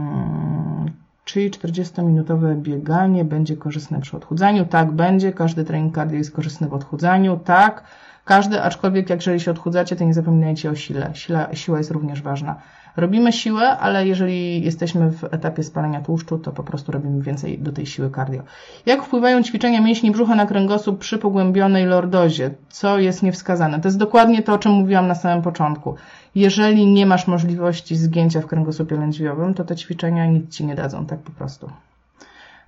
czyli 1.24 1.50
40-minutowe 1.50 2.56
bieganie 2.56 3.24
będzie 3.24 3.56
korzystne 3.56 4.00
przy 4.00 4.16
odchudzaniu? 4.16 4.66
Tak, 4.66 4.90
będzie. 4.90 5.32
Każdy 5.32 5.64
trening 5.64 5.94
cardio 5.94 6.18
jest 6.18 6.32
korzystny 6.32 6.68
w 6.68 6.74
odchudzaniu. 6.74 7.36
Tak. 7.36 7.84
Każdy, 8.28 8.62
aczkolwiek 8.62 9.10
jak 9.10 9.18
jeżeli 9.18 9.40
się 9.40 9.50
odchudzacie, 9.50 9.96
to 9.96 10.04
nie 10.04 10.14
zapominajcie 10.14 10.70
o 10.70 10.74
sile. 10.74 11.10
Sila, 11.14 11.54
siła 11.54 11.78
jest 11.78 11.90
również 11.90 12.22
ważna. 12.22 12.56
Robimy 12.96 13.32
siłę, 13.32 13.78
ale 13.78 14.06
jeżeli 14.06 14.64
jesteśmy 14.64 15.10
w 15.10 15.24
etapie 15.24 15.62
spalania 15.62 16.00
tłuszczu, 16.00 16.38
to 16.38 16.52
po 16.52 16.62
prostu 16.62 16.92
robimy 16.92 17.22
więcej 17.22 17.58
do 17.58 17.72
tej 17.72 17.86
siły 17.86 18.10
cardio. 18.10 18.42
Jak 18.86 19.02
wpływają 19.02 19.42
ćwiczenia 19.42 19.80
mięśni 19.80 20.10
brzucha 20.10 20.34
na 20.34 20.46
kręgosłup 20.46 20.98
przy 20.98 21.18
pogłębionej 21.18 21.86
lordozie? 21.86 22.50
Co 22.68 22.98
jest 22.98 23.22
niewskazane? 23.22 23.80
To 23.80 23.88
jest 23.88 23.98
dokładnie 23.98 24.42
to, 24.42 24.54
o 24.54 24.58
czym 24.58 24.72
mówiłam 24.72 25.08
na 25.08 25.14
samym 25.14 25.42
początku. 25.42 25.94
Jeżeli 26.34 26.86
nie 26.86 27.06
masz 27.06 27.26
możliwości 27.26 27.96
zgięcia 27.96 28.40
w 28.40 28.46
kręgosłupie 28.46 28.96
lędźwiowym, 28.96 29.54
to 29.54 29.64
te 29.64 29.76
ćwiczenia 29.76 30.26
nic 30.26 30.54
Ci 30.54 30.66
nie 30.66 30.74
dadzą, 30.74 31.06
tak 31.06 31.18
po 31.18 31.30
prostu. 31.30 31.70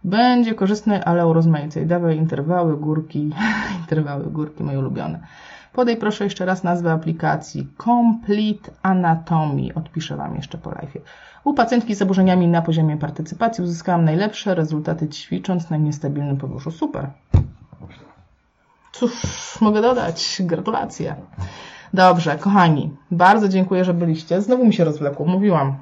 Będzie 0.04 0.54
korzystne, 0.54 1.04
ale 1.04 1.26
urozmaicaj. 1.26 1.86
Dawaj 1.86 2.16
interwały, 2.16 2.76
górki, 2.76 3.30
interwały, 3.80 4.24
górki, 4.24 4.64
moje 4.64 4.78
ulubione. 4.78 5.20
Podaj 5.72 5.96
proszę 5.96 6.24
jeszcze 6.24 6.44
raz 6.44 6.64
nazwę 6.64 6.92
aplikacji 6.92 7.68
Complete 7.84 8.70
Anatomy. 8.82 9.74
Odpiszę 9.74 10.16
Wam 10.16 10.36
jeszcze 10.36 10.58
po 10.58 10.70
live. 10.70 10.96
U 11.44 11.54
pacjentki 11.54 11.94
z 11.94 11.98
zaburzeniami 11.98 12.48
na 12.48 12.62
poziomie 12.62 12.96
partycypacji 12.96 13.64
uzyskałam 13.64 14.04
najlepsze 14.04 14.54
rezultaty 14.54 15.08
ćwicząc 15.08 15.70
na 15.70 15.76
niestabilnym 15.76 16.36
podłożu. 16.36 16.70
Super. 16.70 17.06
Cóż, 18.92 19.12
mogę 19.60 19.82
dodać. 19.82 20.42
Gratulacje. 20.44 21.14
Dobrze, 21.94 22.38
kochani, 22.38 22.96
bardzo 23.10 23.48
dziękuję, 23.48 23.84
że 23.84 23.94
byliście. 23.94 24.42
Znowu 24.42 24.66
mi 24.66 24.74
się 24.74 24.84
rozwlekło, 24.84 25.26
mówiłam 25.26 25.76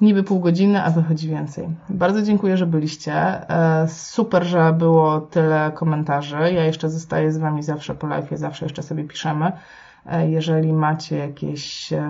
niby 0.00 0.22
pół 0.22 0.40
godziny, 0.40 0.82
a 0.82 0.90
wychodzi 0.90 1.28
więcej. 1.28 1.68
Bardzo 1.88 2.22
dziękuję, 2.22 2.56
że 2.56 2.66
byliście. 2.66 3.14
E, 3.50 3.88
super, 3.88 4.44
że 4.44 4.72
było 4.78 5.20
tyle 5.20 5.72
komentarzy. 5.74 6.36
Ja 6.36 6.64
jeszcze 6.64 6.90
zostaję 6.90 7.32
z 7.32 7.38
Wami 7.38 7.62
zawsze 7.62 7.94
po 7.94 8.06
live, 8.06 8.28
zawsze 8.32 8.64
jeszcze 8.64 8.82
sobie 8.82 9.04
piszemy. 9.04 9.52
E, 10.06 10.30
jeżeli 10.30 10.72
macie 10.72 11.16
jakieś 11.16 11.92
e, 11.92 12.02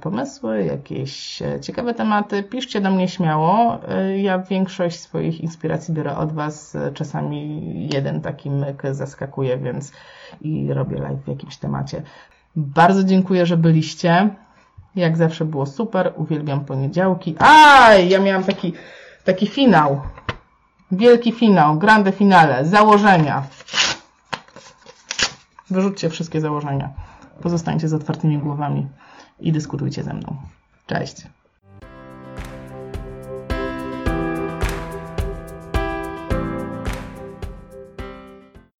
pomysły, 0.00 0.64
jakieś 0.64 1.42
ciekawe 1.60 1.94
tematy, 1.94 2.42
piszcie 2.42 2.80
do 2.80 2.90
mnie 2.90 3.08
śmiało. 3.08 3.78
Ja 4.16 4.38
większość 4.38 5.00
swoich 5.00 5.40
inspiracji 5.40 5.94
biorę 5.94 6.16
od 6.16 6.32
Was. 6.32 6.76
Czasami 6.94 7.88
jeden 7.94 8.20
taki 8.20 8.50
myk 8.50 8.82
zaskakuje, 8.90 9.58
więc 9.58 9.92
i 10.40 10.72
robię 10.72 10.98
live 10.98 11.24
w 11.24 11.28
jakimś 11.28 11.56
temacie. 11.56 12.02
Bardzo 12.56 13.04
dziękuję, 13.04 13.46
że 13.46 13.56
byliście. 13.56 14.30
Jak 14.96 15.16
zawsze 15.16 15.44
było 15.44 15.66
super, 15.66 16.12
uwielbiam 16.16 16.64
poniedziałki. 16.64 17.34
Aj, 17.38 18.08
ja 18.08 18.20
miałam 18.20 18.44
taki, 18.44 18.72
taki 19.24 19.46
finał. 19.46 20.00
Wielki 20.92 21.32
finał, 21.32 21.78
grande 21.78 22.12
finale, 22.12 22.64
założenia. 22.64 23.42
Wyrzućcie 25.70 26.10
wszystkie 26.10 26.40
założenia. 26.40 26.90
Pozostańcie 27.42 27.88
z 27.88 27.94
otwartymi 27.94 28.38
głowami 28.38 28.88
i 29.40 29.52
dyskutujcie 29.52 30.02
ze 30.02 30.14
mną. 30.14 30.36
Cześć. 30.86 31.16